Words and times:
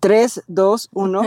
3, 0.00 0.44
2, 0.46 0.88
1. 0.92 1.22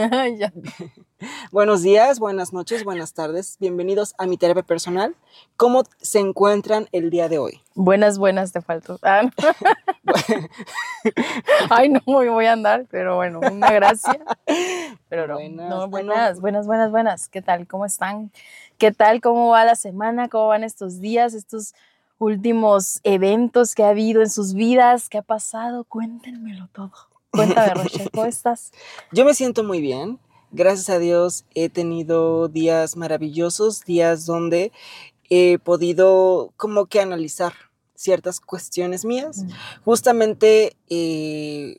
Buenos 1.52 1.84
días, 1.84 2.20
buenas 2.20 2.54
noches, 2.54 2.84
buenas 2.84 3.14
tardes. 3.14 3.58
Bienvenidos 3.60 4.16
a 4.18 4.26
mi 4.26 4.36
terapia 4.36 4.64
personal. 4.64 5.16
¿Cómo 5.58 5.84
se 6.02 6.18
encuentran 6.18 6.88
el 6.92 7.12
día 7.12 7.30
de 7.30 7.38
hoy? 7.38 7.62
Buenas, 7.76 8.18
buenas, 8.18 8.52
te 8.52 8.62
faltó. 8.62 8.98
Ah, 9.04 9.30
Ay, 11.70 11.90
no 11.90 12.02
me 12.08 12.30
voy 12.30 12.46
a 12.48 12.54
andar, 12.54 12.88
pero 12.90 13.16
bueno, 13.16 13.42
una 13.42 13.72
gracia. 13.72 14.20
Pero 15.08 15.28
no, 15.28 15.36
buenas, 15.36 15.70
no, 15.70 15.88
buenas, 15.88 16.42
buenas, 16.42 16.66
buenas, 16.66 16.92
buenas. 16.92 17.30
¿Qué 17.30 17.44
tal? 17.44 17.68
¿Cómo 17.68 17.86
están? 17.86 18.32
¿Qué 18.80 18.92
tal? 18.92 19.22
¿Cómo 19.22 19.50
va 19.50 19.66
la 19.66 19.76
semana? 19.76 20.30
¿Cómo 20.30 20.48
van 20.48 20.64
estos 20.64 21.00
días? 21.00 21.36
Estos 21.36 21.76
últimos 22.18 23.02
eventos 23.04 23.76
que 23.76 23.84
ha 23.84 23.90
habido 23.90 24.22
en 24.22 24.32
sus 24.32 24.56
vidas. 24.56 25.10
¿Qué 25.10 25.20
ha 25.20 25.22
pasado? 25.22 25.84
Cuéntenmelo 25.84 26.70
todo. 26.74 27.13
Cuéntame, 27.34 27.74
Rochelle, 27.84 28.10
¿cómo 28.12 28.26
estás? 28.26 28.72
Yo 29.12 29.26
me 29.26 29.34
siento 29.34 29.64
muy 29.64 29.82
bien. 29.82 30.20
Gracias 30.52 30.90
a 30.92 31.00
Dios 31.00 31.46
he 31.56 31.68
tenido 31.70 32.48
días 32.48 32.96
maravillosos, 32.96 33.84
días 33.86 34.28
donde 34.28 34.72
he 35.30 35.58
podido 35.58 36.54
como 36.58 36.86
que 36.86 37.02
analizar 37.02 37.54
ciertas 37.96 38.40
cuestiones 38.40 39.04
mías. 39.04 39.46
Justamente 39.84 40.78
eh, 40.90 41.78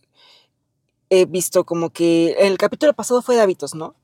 he 1.08 1.24
visto 1.26 1.64
como 1.64 1.90
que 1.90 2.32
el 2.40 2.58
capítulo 2.58 2.92
pasado 2.94 3.22
fue 3.22 3.36
de 3.36 3.42
hábitos, 3.42 3.76
¿no? 3.76 3.94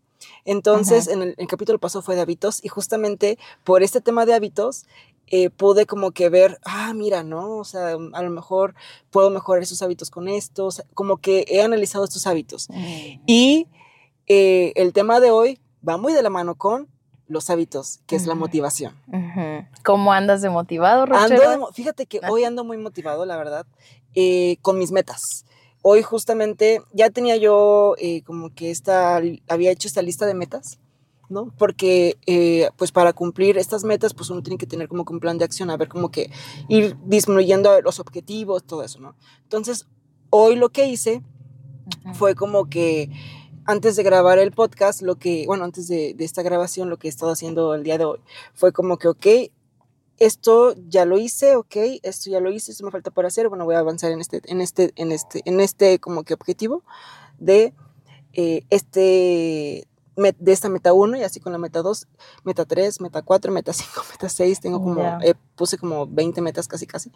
Entonces, 0.44 1.08
en 1.08 1.22
el, 1.22 1.34
el, 1.36 1.46
capítulo 1.48 1.78
pasado 1.78 2.02
fue 2.02 2.14
de 2.14 2.20
hábitos 2.20 2.62
y 2.62 2.68
justamente 2.68 3.38
por 3.64 3.82
este 3.82 4.00
tema 4.00 4.26
de 4.26 4.34
hábitos 4.34 4.84
eh, 5.32 5.48
pude 5.48 5.86
como 5.86 6.10
que 6.10 6.28
ver, 6.28 6.58
ah, 6.64 6.92
mira, 6.92 7.22
¿no? 7.22 7.58
O 7.58 7.64
sea, 7.64 7.96
mm, 7.96 8.14
a 8.14 8.22
lo 8.22 8.30
mejor 8.30 8.74
puedo 9.10 9.30
mejorar 9.30 9.62
esos 9.62 9.80
hábitos 9.80 10.10
con 10.10 10.26
estos, 10.26 10.82
como 10.92 11.18
que 11.18 11.44
he 11.48 11.62
analizado 11.62 12.04
estos 12.04 12.26
hábitos. 12.26 12.68
Mm. 12.68 13.22
Y 13.26 13.68
eh, 14.26 14.72
el 14.74 14.92
tema 14.92 15.20
de 15.20 15.30
hoy 15.30 15.60
va 15.88 15.96
muy 15.96 16.12
de 16.12 16.22
la 16.22 16.30
mano 16.30 16.56
con 16.56 16.88
los 17.28 17.48
hábitos, 17.48 18.00
que 18.08 18.16
es 18.16 18.26
la 18.26 18.34
motivación. 18.34 19.00
¿Cómo 19.84 20.12
andas 20.12 20.42
de 20.42 20.50
motivado, 20.50 21.06
Ando 21.14 21.70
fíjate 21.72 22.06
que 22.06 22.20
hoy 22.28 22.42
ando 22.42 22.64
muy 22.64 22.76
motivado, 22.76 23.24
la 23.24 23.36
verdad, 23.36 23.66
eh, 24.16 24.56
con 24.62 24.78
mis 24.78 24.90
metas. 24.90 25.46
Hoy 25.82 26.02
justamente 26.02 26.82
ya 26.92 27.08
tenía 27.10 27.36
yo 27.36 27.94
como 28.26 28.52
que 28.52 28.72
esta, 28.72 29.20
había 29.48 29.70
hecho 29.70 29.86
esta 29.86 30.02
lista 30.02 30.26
de 30.26 30.34
metas 30.34 30.80
¿no? 31.30 31.52
Porque 31.56 32.18
eh, 32.26 32.70
pues 32.76 32.92
para 32.92 33.12
cumplir 33.12 33.56
estas 33.56 33.84
metas 33.84 34.14
pues 34.14 34.30
uno 34.30 34.42
tiene 34.42 34.58
que 34.58 34.66
tener 34.66 34.88
como 34.88 35.04
que 35.04 35.12
un 35.12 35.20
plan 35.20 35.38
de 35.38 35.44
acción, 35.44 35.70
a 35.70 35.76
ver 35.76 35.88
como 35.88 36.10
que 36.10 36.30
ir 36.68 36.96
disminuyendo 37.04 37.80
los 37.82 38.00
objetivos, 38.00 38.64
todo 38.64 38.82
eso, 38.82 39.00
¿no? 39.00 39.16
Entonces, 39.42 39.86
hoy 40.30 40.56
lo 40.56 40.70
que 40.70 40.86
hice 40.86 41.22
fue 42.14 42.34
como 42.34 42.68
que 42.68 43.10
antes 43.64 43.96
de 43.96 44.02
grabar 44.02 44.38
el 44.38 44.52
podcast, 44.52 45.02
lo 45.02 45.16
que, 45.16 45.44
bueno, 45.46 45.64
antes 45.64 45.86
de, 45.88 46.14
esta 46.18 46.42
grabación, 46.42 46.90
lo 46.90 46.98
que 46.98 47.08
he 47.08 47.10
estado 47.10 47.32
haciendo 47.32 47.74
el 47.74 47.82
día 47.82 47.98
de 47.98 48.04
hoy 48.04 48.20
fue 48.54 48.72
como 48.72 48.98
que, 48.98 49.08
ok, 49.08 49.26
esto 50.18 50.74
ya 50.88 51.04
lo 51.04 51.18
hice, 51.18 51.56
ok, 51.56 51.76
esto 52.02 52.30
ya 52.30 52.40
lo 52.40 52.50
hice, 52.50 52.72
esto 52.72 52.84
me 52.84 52.90
falta 52.90 53.10
por 53.10 53.26
hacer, 53.26 53.48
bueno, 53.48 53.64
voy 53.64 53.74
a 53.74 53.78
avanzar 53.78 54.12
en 54.12 54.20
este, 54.20 54.42
en 54.46 54.60
este, 54.60 54.92
en 54.96 55.12
este, 55.12 55.40
en 55.44 55.60
este 55.60 55.98
como 55.98 56.24
que 56.24 56.34
objetivo 56.34 56.82
de 57.38 57.72
eh, 58.32 58.62
este 58.70 59.88
de 60.38 60.52
esta 60.52 60.68
meta 60.68 60.92
1 60.92 61.16
y 61.16 61.22
así 61.22 61.40
con 61.40 61.52
la 61.52 61.58
meta 61.58 61.82
2, 61.82 62.06
meta 62.44 62.64
3, 62.64 63.00
meta 63.00 63.22
4, 63.22 63.52
meta 63.52 63.72
5, 63.72 64.02
meta 64.10 64.28
6, 64.28 64.60
tengo 64.60 64.82
como, 64.82 65.18
eh, 65.22 65.34
puse 65.56 65.78
como 65.78 66.06
20 66.06 66.40
metas 66.40 66.68
casi 66.68 66.86
casi 66.86 67.10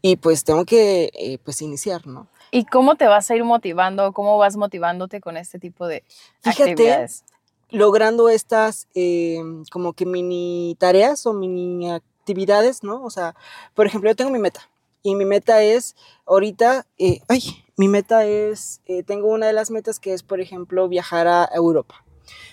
y 0.00 0.16
pues 0.16 0.44
tengo 0.44 0.64
que 0.64 1.10
eh, 1.14 1.38
pues 1.42 1.62
iniciar, 1.62 2.06
¿no? 2.06 2.28
¿Y 2.50 2.66
cómo 2.66 2.96
te 2.96 3.06
vas 3.06 3.30
a 3.30 3.36
ir 3.36 3.44
motivando? 3.44 4.12
¿Cómo 4.12 4.36
vas 4.36 4.56
motivándote 4.56 5.20
con 5.20 5.36
este 5.36 5.58
tipo 5.58 5.86
de 5.86 6.04
Fíjate, 6.40 6.72
actividades? 6.72 7.24
logrando 7.70 8.28
estas 8.28 8.88
em, 8.94 9.64
como 9.70 9.94
que 9.94 10.04
mini 10.04 10.76
tareas 10.78 11.24
o 11.26 11.32
mini 11.32 11.90
actividades, 11.90 12.82
¿no? 12.82 13.02
O 13.02 13.10
sea, 13.10 13.34
por 13.74 13.86
ejemplo, 13.86 14.10
yo 14.10 14.16
tengo 14.16 14.30
mi 14.30 14.38
meta 14.38 14.68
y 15.02 15.14
mi 15.14 15.24
meta 15.24 15.62
es 15.62 15.96
ahorita, 16.26 16.86
eh, 16.98 17.20
ay, 17.28 17.64
mi 17.76 17.88
meta 17.88 18.26
es, 18.26 18.82
tengo 19.06 19.28
una 19.28 19.46
de 19.46 19.52
las 19.54 19.70
metas 19.70 19.98
que 19.98 20.12
es, 20.12 20.22
por 20.22 20.40
ejemplo, 20.40 20.88
viajar 20.88 21.26
a 21.26 21.48
Europa. 21.54 22.01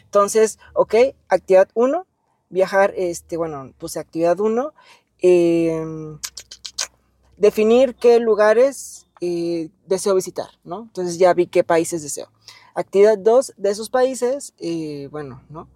Entonces, 0.10 0.58
ok, 0.74 0.96
actividad 1.28 1.70
1, 1.76 2.08
viajar, 2.50 2.96
este, 2.98 3.38
bueno, 3.38 3.72
puse 3.78 4.00
actividad 4.00 4.40
1, 4.40 4.74
em, 5.20 6.18
definir 7.38 7.94
qué 7.94 8.20
lugares 8.20 9.06
eh, 9.22 9.70
deseo 9.86 10.16
visitar, 10.16 10.48
¿no? 10.64 10.82
Entonces 10.82 11.20
ya 11.20 11.32
vi 11.36 11.46
qué 11.46 11.64
países 11.64 12.02
deseo. 12.02 12.32
Actividad 12.74 13.20
2, 13.20 13.54
de 13.58 13.70
esos 13.70 13.92
países, 13.92 14.56
eh, 14.58 15.10
bueno, 15.12 15.44
¿no? 15.50 15.68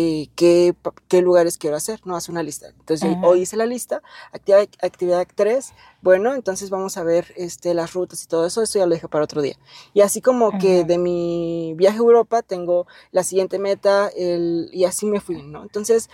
Eh, 0.00 0.28
qué, 0.36 0.76
qué, 1.08 1.22
lugares 1.22 1.58
quiero 1.58 1.74
hacer, 1.74 1.98
¿no? 2.04 2.14
Hace 2.14 2.30
una 2.30 2.44
lista. 2.44 2.68
Entonces, 2.68 3.16
hoy 3.20 3.40
hice 3.40 3.56
la 3.56 3.66
lista, 3.66 4.00
actividad, 4.30 4.68
actividad 4.80 5.26
3, 5.34 5.72
bueno, 6.02 6.36
entonces 6.36 6.70
vamos 6.70 6.96
a 6.96 7.02
ver 7.02 7.34
este, 7.36 7.74
las 7.74 7.94
rutas 7.94 8.22
y 8.22 8.28
todo 8.28 8.46
eso, 8.46 8.62
eso 8.62 8.78
ya 8.78 8.86
lo 8.86 8.94
dejé 8.94 9.08
para 9.08 9.24
otro 9.24 9.42
día. 9.42 9.56
Y 9.94 10.02
así 10.02 10.20
como 10.20 10.56
que 10.56 10.84
de 10.84 10.98
mi 10.98 11.74
viaje 11.74 11.96
a 11.96 11.98
Europa 11.98 12.42
tengo 12.42 12.86
la 13.10 13.24
siguiente 13.24 13.58
meta 13.58 14.08
el, 14.16 14.70
y 14.72 14.84
así 14.84 15.04
me 15.04 15.18
fui, 15.18 15.42
¿no? 15.42 15.64
Entonces, 15.64 16.10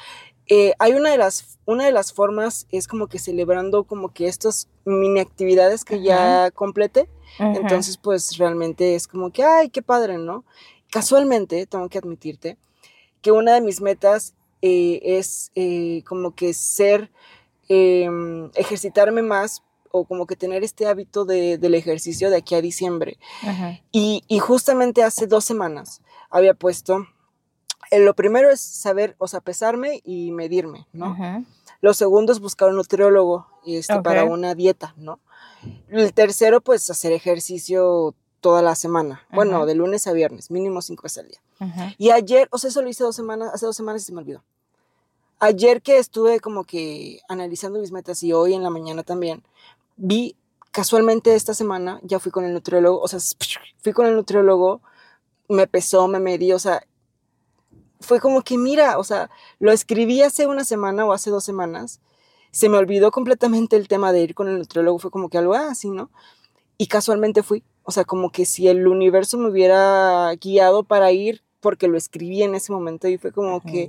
eh, 0.46 0.72
hay 0.78 0.94
una 0.94 1.10
de, 1.10 1.18
las, 1.18 1.58
una 1.66 1.84
de 1.84 1.92
las 1.92 2.14
formas, 2.14 2.66
es 2.70 2.88
como 2.88 3.08
que 3.08 3.18
celebrando 3.18 3.84
como 3.84 4.14
que 4.14 4.28
estas 4.28 4.70
mini 4.86 5.20
actividades 5.20 5.84
que 5.84 6.00
ya 6.00 6.50
complete, 6.52 7.10
entonces 7.38 7.98
pues 7.98 8.38
realmente 8.38 8.94
es 8.94 9.06
como 9.06 9.30
que, 9.30 9.44
ay, 9.44 9.68
qué 9.68 9.82
padre, 9.82 10.16
¿no? 10.16 10.46
Casualmente, 10.90 11.66
tengo 11.66 11.90
que 11.90 11.98
admitirte, 11.98 12.56
que 13.24 13.32
una 13.32 13.54
de 13.54 13.62
mis 13.62 13.80
metas 13.80 14.34
eh, 14.60 15.00
es 15.02 15.50
eh, 15.54 16.02
como 16.06 16.34
que 16.34 16.52
ser, 16.52 17.10
em, 17.70 18.50
ejercitarme 18.54 19.22
más 19.22 19.62
o 19.90 20.04
como 20.04 20.26
que 20.26 20.36
tener 20.36 20.62
este 20.62 20.86
hábito 20.86 21.24
del 21.24 21.74
ejercicio 21.74 22.28
de 22.28 22.36
aquí 22.36 22.54
a 22.54 22.60
diciembre. 22.60 23.16
Y, 23.92 24.22
justamente 24.40 25.02
hace 25.02 25.26
dos 25.26 25.44
semanas 25.44 26.02
había 26.28 26.52
puesto, 26.52 27.06
eh, 27.90 28.00
lo 28.00 28.14
primero 28.14 28.50
es 28.50 28.60
saber, 28.60 29.16
o 29.18 29.26
sea, 29.26 29.40
pesarme 29.40 30.02
y 30.04 30.30
medirme, 30.32 30.86
¿no? 30.92 31.16
Lo 31.80 31.94
segundo 31.94 32.32
es 32.32 32.40
buscar 32.40 32.68
un 32.68 32.76
nutriólogo 32.76 33.46
este, 33.64 34.02
para 34.02 34.24
una 34.24 34.54
dieta, 34.54 34.94
¿no? 34.98 35.18
El 35.88 36.12
tercero, 36.12 36.60
pues 36.60 36.90
hacer 36.90 37.12
ejercicio 37.12 38.14
toda 38.40 38.60
la 38.60 38.74
semana. 38.74 39.22
Bueno, 39.32 39.64
de 39.64 39.74
lunes 39.76 40.06
a 40.08 40.12
viernes, 40.12 40.50
mínimo 40.50 40.82
cinco 40.82 41.04
veces 41.04 41.24
al 41.24 41.28
día. 41.28 41.40
Y 41.98 42.10
ayer, 42.10 42.48
o 42.50 42.58
sea, 42.58 42.68
eso 42.68 42.82
lo 42.82 42.88
hice 42.88 43.04
dos 43.04 43.16
semanas, 43.16 43.50
hace 43.54 43.66
dos 43.66 43.76
semanas 43.76 44.02
y 44.02 44.04
se 44.06 44.12
me 44.12 44.20
olvidó. 44.20 44.42
Ayer 45.38 45.82
que 45.82 45.98
estuve 45.98 46.40
como 46.40 46.64
que 46.64 47.20
analizando 47.28 47.80
mis 47.80 47.92
metas 47.92 48.22
y 48.22 48.32
hoy 48.32 48.54
en 48.54 48.62
la 48.62 48.70
mañana 48.70 49.02
también, 49.02 49.42
vi 49.96 50.36
casualmente 50.70 51.34
esta 51.34 51.54
semana, 51.54 52.00
ya 52.02 52.18
fui 52.18 52.32
con 52.32 52.44
el 52.44 52.52
nutriólogo, 52.52 53.00
o 53.00 53.08
sea, 53.08 53.20
fui 53.82 53.92
con 53.92 54.06
el 54.06 54.16
nutriólogo, 54.16 54.80
me 55.48 55.66
pesó, 55.66 56.08
me 56.08 56.18
medí, 56.18 56.52
o 56.52 56.58
sea, 56.58 56.84
fue 58.00 58.20
como 58.20 58.42
que 58.42 58.58
mira, 58.58 58.98
o 58.98 59.04
sea, 59.04 59.30
lo 59.58 59.72
escribí 59.72 60.22
hace 60.22 60.46
una 60.46 60.64
semana 60.64 61.06
o 61.06 61.12
hace 61.12 61.30
dos 61.30 61.44
semanas, 61.44 62.00
se 62.50 62.68
me 62.68 62.76
olvidó 62.76 63.10
completamente 63.10 63.76
el 63.76 63.88
tema 63.88 64.12
de 64.12 64.22
ir 64.22 64.34
con 64.34 64.48
el 64.48 64.58
nutriólogo, 64.58 64.98
fue 64.98 65.10
como 65.10 65.28
que 65.28 65.38
algo 65.38 65.54
así, 65.54 65.90
¿no? 65.90 66.10
Y 66.76 66.86
casualmente 66.86 67.42
fui. 67.42 67.62
O 67.84 67.92
sea, 67.92 68.04
como 68.04 68.30
que 68.32 68.46
si 68.46 68.66
el 68.66 68.88
universo 68.88 69.38
me 69.38 69.50
hubiera 69.50 70.32
guiado 70.36 70.82
para 70.84 71.12
ir, 71.12 71.42
porque 71.64 71.88
lo 71.88 71.96
escribí 71.96 72.42
en 72.42 72.54
ese 72.54 72.72
momento 72.72 73.08
y 73.08 73.16
fue 73.16 73.32
como 73.32 73.62
que, 73.62 73.88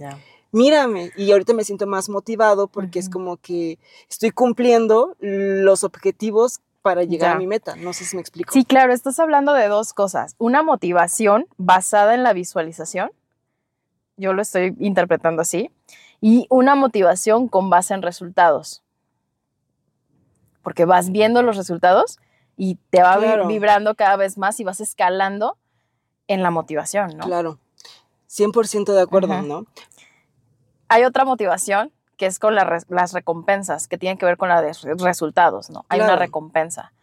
mírame, 0.53 1.11
y 1.17 1.29
ahorita 1.33 1.53
me 1.53 1.65
siento 1.65 1.85
más 1.87 2.07
motivado 2.07 2.69
porque 2.69 2.99
es 2.99 3.09
como 3.09 3.35
que 3.35 3.79
estoy 4.09 4.31
cumpliendo 4.31 5.17
los 5.19 5.83
objetivos 5.83 6.61
para 6.81 7.03
llegar 7.03 7.35
a 7.35 7.37
mi 7.37 7.47
meta. 7.47 7.75
No 7.75 7.91
sé 7.91 8.05
si 8.05 8.15
me 8.15 8.21
explico. 8.21 8.53
Sí, 8.53 8.63
claro, 8.63 8.93
estás 8.93 9.19
hablando 9.19 9.51
de 9.51 9.67
dos 9.67 9.91
cosas. 9.91 10.35
Una 10.37 10.63
motivación 10.63 11.47
basada 11.57 12.15
en 12.15 12.23
la 12.23 12.31
visualización, 12.31 13.11
yo 14.15 14.31
lo 14.31 14.41
estoy 14.41 14.73
interpretando 14.79 15.41
así, 15.41 15.69
y 16.21 16.47
una 16.49 16.75
motivación 16.75 17.49
con 17.49 17.69
base 17.69 17.93
en 17.93 18.03
resultados. 18.03 18.83
Porque 20.63 20.85
vas 20.85 21.11
viendo 21.11 21.43
los 21.43 21.57
resultados 21.57 22.19
y 22.55 22.75
te 22.89 23.01
va 23.01 23.17
vibrando 23.45 23.95
cada 23.95 24.15
vez 24.15 24.37
más 24.37 24.61
y 24.61 24.63
vas 24.63 24.79
escalando 24.79 25.57
en 26.29 26.41
la 26.41 26.51
motivación, 26.51 27.17
¿no? 27.17 27.25
Claro, 27.25 27.59
100% 28.35 28.93
de 28.93 29.01
acuerdo, 29.01 29.41
¿no? 29.41 29.65
Hay 30.87 31.03
otra 31.03 31.25
motivación 31.25 31.91
que 32.17 32.25
es 32.25 32.39
con 32.39 32.55
las 32.55 33.13
recompensas, 33.13 33.87
que 33.87 33.97
tienen 33.97 34.17
que 34.17 34.25
ver 34.25 34.37
con 34.37 34.49
los 34.49 34.83
resultados, 35.01 35.69
¿no? 35.69 35.85
Hay 35.89 35.99
una 35.99 36.15
recompensa 36.15 36.93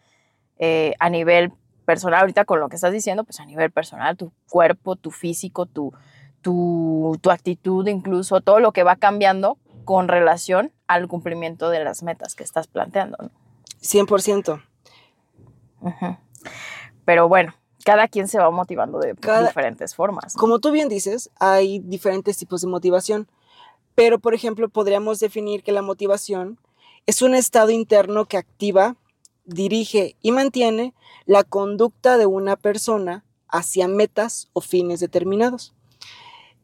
eh, 0.58 0.94
a 0.98 1.10
nivel 1.10 1.52
personal, 1.84 2.20
ahorita 2.20 2.44
con 2.44 2.60
lo 2.60 2.68
que 2.68 2.76
estás 2.76 2.92
diciendo, 2.92 3.24
pues 3.24 3.40
a 3.40 3.44
nivel 3.44 3.70
personal, 3.70 4.16
tu 4.16 4.32
cuerpo, 4.48 4.96
tu 4.96 5.10
físico, 5.10 5.66
tu, 5.66 5.92
tu, 6.40 7.18
tu 7.20 7.30
actitud, 7.30 7.86
incluso 7.88 8.40
todo 8.40 8.60
lo 8.60 8.72
que 8.72 8.84
va 8.84 8.96
cambiando 8.96 9.58
con 9.84 10.08
relación 10.08 10.72
al 10.86 11.08
cumplimiento 11.08 11.70
de 11.70 11.84
las 11.84 12.02
metas 12.02 12.34
que 12.34 12.44
estás 12.44 12.68
planteando, 12.68 13.16
¿no? 13.20 13.30
100%. 13.82 14.62
Pero 17.04 17.28
bueno, 17.28 17.54
cada 17.84 18.08
quien 18.08 18.28
se 18.28 18.38
va 18.38 18.50
motivando 18.50 18.98
de 18.98 19.14
diferentes 19.14 19.94
formas. 19.94 20.34
Como 20.34 20.58
tú 20.58 20.70
bien 20.70 20.88
dices, 20.88 21.30
hay 21.38 21.80
diferentes 21.80 22.36
tipos 22.38 22.60
de 22.60 22.68
motivación, 22.68 23.28
pero 23.94 24.18
por 24.18 24.34
ejemplo 24.34 24.68
podríamos 24.68 25.20
definir 25.20 25.62
que 25.62 25.72
la 25.72 25.82
motivación 25.82 26.58
es 27.06 27.22
un 27.22 27.34
estado 27.34 27.70
interno 27.70 28.26
que 28.26 28.36
activa, 28.36 28.96
dirige 29.44 30.16
y 30.22 30.30
mantiene 30.30 30.94
la 31.26 31.42
conducta 31.44 32.16
de 32.16 32.26
una 32.26 32.56
persona 32.56 33.24
hacia 33.48 33.88
metas 33.88 34.48
o 34.52 34.60
fines 34.60 35.00
determinados. 35.00 35.74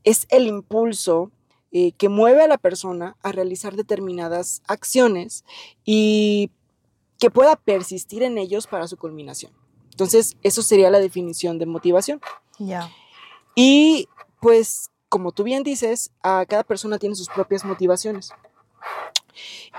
Es 0.05 0.27
el 0.31 0.47
impulso 0.47 1.33
eh, 1.71 1.93
que 1.93 2.09
mueve 2.09 2.43
a 2.43 2.49
la 2.49 2.57
persona 2.57 3.17
a 3.23 3.33
realizar 3.33 3.77
determinadas 3.77 4.63
acciones 4.69 5.45
y 5.85 6.51
que 7.19 7.31
pueda 7.31 7.57
persistir 7.57 8.23
en 8.23 8.39
ellos 8.39 8.67
para 8.67 8.87
su 8.87 8.97
culminación. 8.97 9.53
Entonces, 9.99 10.37
eso 10.45 10.63
sería 10.63 10.91
la 10.91 11.01
definición 11.01 11.59
de 11.59 11.67
motivación. 11.67 12.21
Ya. 12.61 12.89
Y 13.57 14.09
pues, 14.41 14.91
como 15.09 15.33
tú 15.33 15.43
bien 15.43 15.65
dices, 15.65 16.13
a 16.23 16.47
cada 16.47 16.63
persona 16.63 16.99
tiene 16.99 17.17
sus 17.17 17.29
propias 17.29 17.65
motivaciones. 17.65 18.31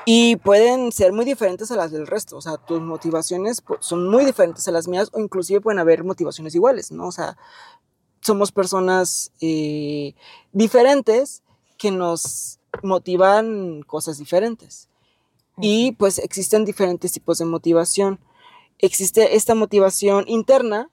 Y 0.04 0.36
pueden 0.36 0.92
ser 0.92 1.14
muy 1.14 1.24
diferentes 1.24 1.72
a 1.72 1.78
las 1.78 1.92
del 1.92 2.06
resto. 2.06 2.36
O 2.36 2.42
sea, 2.42 2.58
tus 2.58 2.82
motivaciones 2.82 3.64
son 3.80 4.10
muy 4.10 4.26
diferentes 4.26 4.68
a 4.68 4.72
las 4.72 4.90
mías 4.90 5.08
o 5.14 5.22
inclusive 5.22 5.62
pueden 5.62 5.80
haber 5.80 6.04
motivaciones 6.04 6.54
iguales, 6.54 6.92
¿no? 6.92 7.08
O 7.08 7.14
sea, 7.14 7.38
somos 8.20 8.52
personas 8.52 9.32
eh, 9.40 10.16
diferentes 10.52 11.44
que 11.78 11.92
nos 11.92 12.60
motivan 12.84 13.84
cosas 13.84 14.18
diferentes. 14.18 14.90
Y 15.62 15.94
pues 15.94 16.18
existen 16.18 16.66
diferentes 16.66 17.14
tipos 17.14 17.38
de 17.38 17.46
motivación 17.46 18.20
existe 18.80 19.36
esta 19.36 19.56
motivación 19.56 20.26
interna, 20.28 20.90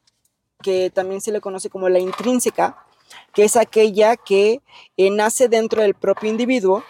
que 0.63 0.91
también 0.91 1.21
se 1.21 1.33
le 1.33 1.41
conoce 1.41 1.71
como 1.71 1.89
la 1.89 1.99
intrínseca, 1.99 2.85
que 3.33 3.45
es 3.45 3.57
aquella 3.57 4.17
que 4.17 4.61
eh, 4.97 5.11
nace 5.11 5.49
dentro 5.49 5.83
del 5.83 5.95
propio 5.95 6.31
individuo, 6.31 6.85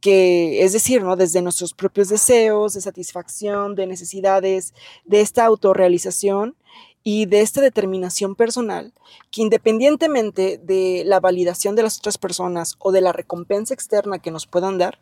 que 0.00 0.64
es 0.64 0.72
decir, 0.72 1.02
¿no? 1.02 1.16
desde 1.16 1.42
nuestros 1.42 1.74
propios 1.74 2.08
deseos, 2.08 2.74
de 2.74 2.80
satisfacción, 2.80 3.74
de 3.74 3.86
necesidades, 3.86 4.74
de 5.04 5.20
esta 5.20 5.44
autorrealización 5.44 6.56
y 7.02 7.26
de 7.26 7.40
esta 7.40 7.60
determinación 7.60 8.34
personal, 8.34 8.92
que 9.30 9.42
independientemente 9.42 10.58
de 10.58 11.02
la 11.06 11.20
validación 11.20 11.74
de 11.74 11.82
las 11.82 11.98
otras 11.98 12.18
personas 12.18 12.76
o 12.78 12.92
de 12.92 13.00
la 13.00 13.12
recompensa 13.12 13.72
externa 13.72 14.18
que 14.18 14.30
nos 14.30 14.46
puedan 14.46 14.78
dar, 14.78 14.98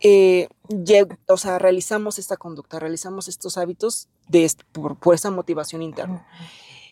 eh, 0.00 0.48
o 1.28 1.36
sea, 1.36 1.58
realizamos 1.58 2.18
esta 2.18 2.36
conducta, 2.36 2.78
realizamos 2.78 3.28
estos 3.28 3.56
hábitos 3.56 4.08
de, 4.28 4.50
por, 4.72 4.98
por 4.98 5.14
esa 5.14 5.30
motivación 5.30 5.80
interna. 5.80 6.26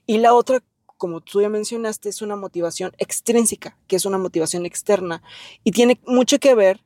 Y 0.07 0.19
la 0.19 0.35
otra, 0.35 0.63
como 0.97 1.21
tú 1.21 1.43
ya 1.43 1.49
mencionaste, 1.49 2.09
es 2.09 2.23
una 2.23 2.37
motivación 2.37 2.93
extrínseca, 2.99 3.77
que 3.89 3.97
es 3.97 4.07
una 4.07 4.19
motivación 4.19 4.65
externa 4.65 5.23
y 5.65 5.73
tiene 5.73 6.01
mucho 6.07 6.39
que 6.39 6.55
ver 6.55 6.81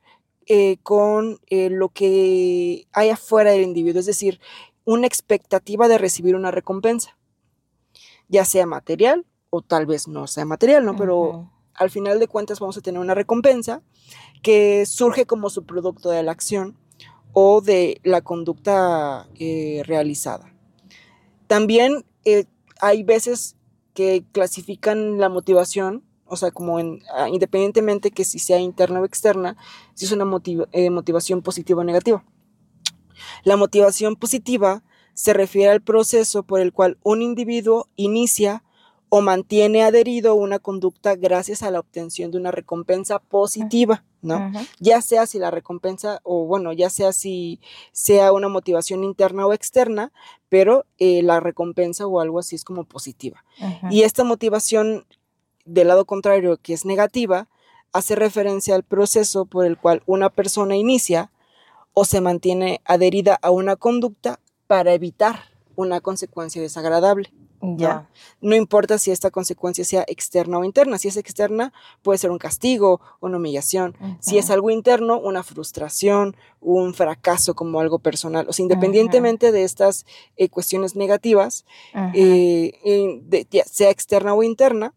eh, 0.47 0.77
con 0.83 1.39
eh, 1.47 1.69
lo 1.71 1.89
que 1.89 2.85
hay 2.91 3.09
afuera 3.09 3.51
del 3.51 3.63
individuo, 3.63 3.99
es 3.99 4.05
decir, 4.05 4.39
una 4.83 5.07
expectativa 5.07 5.87
de 5.87 5.97
recibir 5.97 6.35
una 6.35 6.51
recompensa, 6.51 7.17
ya 8.27 8.45
sea 8.45 8.65
material 8.65 9.25
o 9.49 9.61
tal 9.61 9.85
vez 9.85 10.07
no 10.07 10.27
sea 10.27 10.45
material, 10.45 10.85
¿no? 10.85 10.95
Pero 10.95 11.51
al 11.73 11.89
final 11.89 12.19
de 12.19 12.27
cuentas 12.27 12.59
vamos 12.59 12.77
a 12.77 12.81
tener 12.81 12.99
una 12.99 13.13
recompensa 13.13 13.81
que 14.41 14.85
surge 14.85 15.25
como 15.25 15.49
su 15.49 15.65
producto 15.65 16.09
de 16.09 16.23
la 16.23 16.31
acción 16.31 16.77
o 17.33 17.61
de 17.61 17.99
la 18.03 18.21
conducta 18.21 19.27
eh, 19.39 19.83
realizada. 19.85 20.53
También 21.47 22.05
eh, 22.23 22.45
hay 22.81 23.03
veces 23.03 23.55
que 23.93 24.25
clasifican 24.31 25.19
la 25.19 25.29
motivación, 25.29 26.03
o 26.25 26.37
sea, 26.37 26.51
como 26.51 26.79
en, 26.79 27.01
ah, 27.13 27.29
independientemente 27.29 28.11
que 28.11 28.25
si 28.25 28.39
sea 28.39 28.59
interna 28.59 29.01
o 29.01 29.05
externa, 29.05 29.57
si 29.93 30.05
es 30.05 30.11
una 30.11 30.25
eh, 30.71 30.89
motivación 30.89 31.41
positiva 31.41 31.81
o 31.81 31.83
negativa. 31.83 32.23
La 33.43 33.57
motivación 33.57 34.15
positiva 34.15 34.83
se 35.15 35.33
refiere 35.33 35.71
al 35.71 35.81
proceso 35.81 36.43
por 36.43 36.59
el 36.59 36.73
cual 36.73 36.97
un 37.01 37.23
individuo 37.23 37.87
inicia 37.95 38.63
o 39.09 39.21
mantiene 39.21 39.81
adherido 39.81 40.31
a 40.31 40.35
una 40.35 40.59
conducta 40.59 41.15
gracias 41.15 41.63
a 41.63 41.71
la 41.71 41.79
obtención 41.79 42.31
de 42.31 42.37
una 42.37 42.51
recompensa 42.51 43.19
positiva, 43.19 44.03
¿no? 44.21 44.51
Ya 44.79 45.01
sea 45.01 45.25
si 45.25 45.39
la 45.39 45.51
recompensa, 45.51 46.19
o 46.23 46.45
bueno, 46.45 46.73
ya 46.73 46.89
sea 46.89 47.13
si 47.13 47.61
sea 47.93 48.33
una 48.33 48.49
motivación 48.49 49.05
interna 49.05 49.47
o 49.47 49.53
externa, 49.53 50.11
pero 50.49 50.85
eh, 50.97 51.23
la 51.23 51.39
recompensa 51.39 52.05
o 52.07 52.19
algo 52.19 52.39
así 52.39 52.55
es 52.55 52.65
como 52.65 52.83
positiva. 52.83 53.45
Y 53.89 54.01
esta 54.03 54.25
motivación 54.25 55.05
del 55.63 55.87
lado 55.87 56.03
contrario, 56.05 56.57
que 56.61 56.73
es 56.73 56.83
negativa, 56.83 57.47
hace 57.93 58.15
referencia 58.15 58.75
al 58.75 58.83
proceso 58.83 59.45
por 59.45 59.65
el 59.65 59.77
cual 59.77 60.03
una 60.07 60.29
persona 60.29 60.75
inicia 60.75 61.31
o 61.93 62.03
se 62.03 62.19
mantiene 62.19 62.81
adherida 62.83 63.39
a 63.41 63.51
una 63.51 63.77
conducta 63.77 64.41
para 64.67 64.93
evitar 64.93 65.39
una 65.75 66.01
consecuencia 66.01 66.61
desagradable. 66.61 67.31
Ya. 67.77 68.07
¿no? 68.41 68.55
importa 68.55 68.99
si 68.99 69.09
esta 69.09 69.31
consecuencia 69.31 69.83
sea 69.83 70.05
externa 70.07 70.59
o 70.59 70.63
interna. 70.63 70.99
Si 70.99 71.07
es 71.07 71.17
externa, 71.17 71.73
puede 72.03 72.19
ser 72.19 72.29
un 72.29 72.37
castigo, 72.37 73.01
una 73.21 73.37
humillación. 73.37 73.95
Si 74.19 74.37
es 74.37 74.51
algo 74.51 74.69
interno, 74.69 75.19
una 75.19 75.41
frustración, 75.41 76.35
un 76.61 76.93
fracaso 76.93 77.55
como 77.55 77.79
algo 77.79 77.97
personal. 77.97 78.45
O 78.47 78.53
sea, 78.53 78.63
independientemente 78.63 79.51
de 79.51 79.63
estas 79.63 80.05
eh, 80.35 80.49
cuestiones 80.49 80.95
negativas, 80.95 81.65
eh, 82.13 83.23
sea 83.65 83.89
externa 83.89 84.35
o 84.35 84.43
interna, 84.43 84.93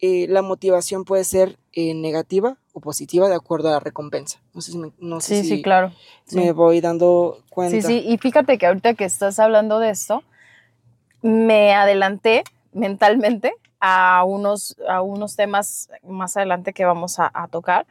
eh, 0.00 0.26
la 0.28 0.42
motivación 0.42 1.04
puede 1.04 1.22
ser 1.22 1.60
negativa 1.74 2.56
o 2.72 2.80
positiva 2.80 3.28
de 3.28 3.34
acuerdo 3.34 3.68
a 3.68 3.72
la 3.72 3.80
recompensa. 3.80 4.40
No 4.54 4.60
sé 4.60 4.72
si 4.72 4.78
me, 4.78 4.90
sí, 5.20 5.44
sí, 5.44 5.62
claro. 5.62 5.92
me 6.32 6.52
voy 6.52 6.80
dando 6.80 7.38
cuenta. 7.50 7.80
Sí, 7.80 7.82
sí, 7.82 8.04
y 8.06 8.18
fíjate 8.18 8.58
que 8.58 8.66
ahorita 8.66 8.94
que 8.94 9.04
estás 9.04 9.38
hablando 9.38 9.78
de 9.78 9.90
esto, 9.90 10.22
me 11.22 11.72
adelanté 11.74 12.44
mentalmente 12.72 13.54
a 13.80 14.24
unos, 14.24 14.76
a 14.88 15.02
unos 15.02 15.36
temas 15.36 15.88
más 16.06 16.36
adelante 16.36 16.72
que 16.72 16.84
vamos 16.84 17.18
a, 17.18 17.30
tocar 17.50 17.86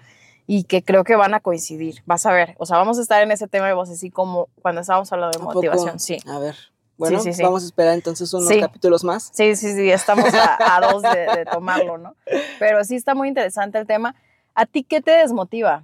y 0.48 0.64
que 0.64 0.84
creo 0.84 1.04
que 1.04 1.16
van 1.16 1.34
a 1.34 1.40
coincidir. 1.40 2.02
Vas 2.06 2.26
a 2.26 2.32
ver, 2.32 2.56
o 2.60 2.66
sea, 2.66 2.78
vamos 2.78 2.98
a 2.98 3.02
estar 3.02 3.22
en 3.22 3.32
ese 3.32 3.48
tema 3.48 3.68
de 3.68 3.74
voz 3.74 3.90
así 3.90 4.10
como 4.10 4.48
cuando 4.62 4.82
estábamos 4.82 5.12
hablando 5.12 5.38
de 5.38 5.44
motivación, 5.44 6.00
sí. 6.00 6.18
A 6.28 6.40
ver. 6.40 6.56
Bueno, 7.02 7.20
vamos 7.42 7.64
a 7.64 7.66
esperar 7.66 7.96
entonces 7.96 8.32
unos 8.32 8.48
capítulos 8.60 9.04
más. 9.04 9.32
Sí, 9.34 9.56
sí, 9.56 9.74
sí, 9.74 9.90
estamos 9.90 10.32
a, 10.36 10.80
dos 10.82 11.02
de, 11.02 11.46
tomarlo, 11.52 11.98
¿no? 11.98 12.16
Pero 12.60 12.84
sí 12.84 12.96
está 12.96 13.16
muy 13.16 13.28
interesante 13.28 13.80
el 13.80 13.88
tema. 13.88 14.14
¿A 14.54 14.68
ti 14.68 14.84
qué 14.84 15.02
te 15.02 15.10
desmotiva? 15.10 15.82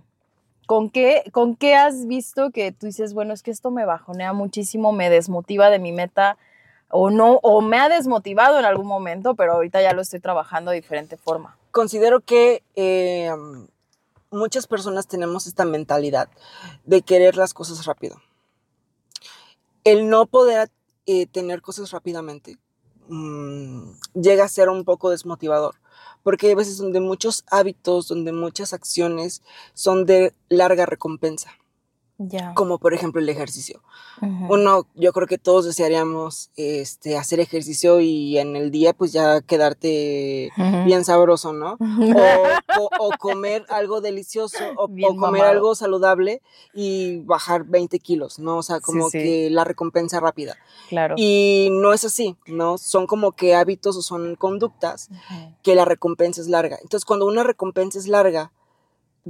¿Con 0.67 0.91
qué, 0.91 1.23
¿Con 1.31 1.55
qué 1.55 1.73
has 1.73 2.05
visto 2.05 2.51
que 2.51 2.71
tú 2.71 2.85
dices, 2.85 3.15
bueno, 3.15 3.33
es 3.33 3.41
que 3.41 3.49
esto 3.49 3.71
me 3.71 3.83
bajonea 3.83 4.31
muchísimo, 4.33 4.91
me 4.91 5.09
desmotiva 5.09 5.71
de 5.71 5.79
mi 5.79 5.91
meta, 5.91 6.37
o 6.91 7.09
no, 7.09 7.39
o 7.41 7.61
me 7.61 7.79
ha 7.79 7.89
desmotivado 7.89 8.59
en 8.59 8.65
algún 8.65 8.85
momento, 8.85 9.33
pero 9.33 9.53
ahorita 9.53 9.81
ya 9.81 9.93
lo 9.93 10.03
estoy 10.03 10.19
trabajando 10.19 10.69
de 10.69 10.75
diferente 10.75 11.17
forma. 11.17 11.57
Considero 11.71 12.19
que 12.19 12.61
eh, 12.75 13.31
muchas 14.29 14.67
personas 14.67 15.07
tenemos 15.07 15.47
esta 15.47 15.65
mentalidad 15.65 16.29
de 16.85 17.01
querer 17.01 17.37
las 17.37 17.55
cosas 17.55 17.87
rápido. 17.87 18.21
El 19.83 20.09
no 20.09 20.27
poder 20.27 20.69
eh, 21.07 21.25
tener 21.25 21.61
cosas 21.61 21.91
rápidamente 21.91 22.57
mm, 23.07 23.91
llega 24.13 24.43
a 24.43 24.49
ser 24.49 24.69
un 24.69 24.83
poco 24.83 25.09
desmotivador, 25.09 25.75
porque 26.21 26.47
hay 26.47 26.55
veces 26.55 26.77
donde 26.77 26.99
muchos 26.99 27.43
hábitos, 27.49 28.07
donde 28.07 28.31
muchas 28.33 28.73
acciones 28.73 29.41
son 29.73 30.05
de 30.05 30.35
larga 30.49 30.85
recompensa. 30.85 31.51
Como 32.55 32.79
por 32.79 32.93
ejemplo 32.93 33.21
el 33.21 33.29
ejercicio. 33.29 33.81
Uno, 34.49 34.87
yo 34.95 35.13
creo 35.13 35.27
que 35.27 35.37
todos 35.37 35.65
desearíamos 35.65 36.49
este, 36.55 37.15
hacer 37.15 37.39
ejercicio 37.39 37.99
y 37.99 38.39
en 38.39 38.55
el 38.55 38.71
día 38.71 38.93
pues 38.93 39.13
ya 39.13 39.41
quedarte 39.41 40.51
bien 40.85 41.05
sabroso, 41.05 41.53
¿no? 41.53 41.77
O, 42.99 43.09
comer 43.17 43.65
algo 43.69 44.01
delicioso 44.01 44.57
o, 44.75 44.87
comer 45.15 45.43
algo 45.43 45.73
saludable 45.73 46.41
y 46.75 47.17
bajar 47.21 47.63
20 47.63 47.97
kilos, 47.99 48.37
¿no? 48.37 48.57
O 48.57 48.63
sea, 48.63 48.79
como 48.79 49.09
que 49.09 49.49
la 49.49 49.63
recompensa 49.63 50.19
rápida. 50.19 50.57
Claro. 50.89 51.15
Y 51.17 51.69
no 51.71 51.93
es 51.93 52.03
así, 52.03 52.35
¿no? 52.45 52.77
Son 52.77 53.07
como 53.07 53.31
que 53.31 53.55
hábitos 53.55 53.97
o 53.97 54.01
son 54.03 54.35
conductas 54.35 55.09
que 55.63 55.73
la 55.73 55.85
recompensa 55.85 56.41
es 56.41 56.47
larga. 56.47 56.77
Entonces, 56.81 57.05
cuando 57.05 57.25
una 57.25 57.43
recompensa 57.43 57.97
es 57.97 58.07
larga, 58.07 58.51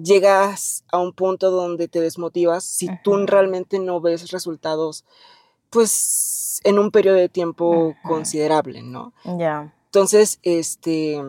llegas 0.04 0.84
a 0.92 1.00
un 1.00 1.13
punto 1.13 1.51
donde 1.51 1.88
te 1.88 2.00
desmotivas 2.00 2.63
si 2.63 2.89
tú 3.04 3.25
realmente 3.25 3.80
no 3.80 4.00
ves 4.00 4.32
resultados, 4.32 5.06
pues 5.70 6.62
en 6.63 6.80
un 6.80 6.92
periodo 6.92 7.18
de 7.18 7.30
tiempo 7.30 7.96
considerable, 8.04 8.82
¿no? 8.82 9.13
Ya. 9.38 9.74
Entonces, 9.86 10.39
este, 10.44 11.22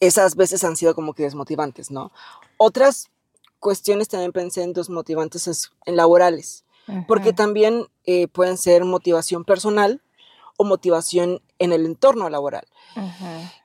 esas 0.00 0.36
veces 0.36 0.64
han 0.64 0.76
sido 0.76 0.94
como 0.94 1.14
que 1.14 1.24
desmotivantes, 1.24 1.90
¿no? 1.90 2.12
Otras 2.56 3.10
cuestiones 3.58 4.08
también 4.08 4.32
pensé 4.32 4.62
en 4.62 4.72
desmotivantes 4.72 5.70
en 5.86 5.96
laborales, 5.96 6.64
porque 7.08 7.32
también 7.32 7.86
eh, 8.04 8.28
pueden 8.28 8.58
ser 8.58 8.84
motivación 8.84 9.44
personal 9.44 10.02
o 10.58 10.64
motivación 10.64 11.40
en 11.58 11.72
el 11.72 11.86
entorno 11.86 12.28
laboral. 12.28 12.66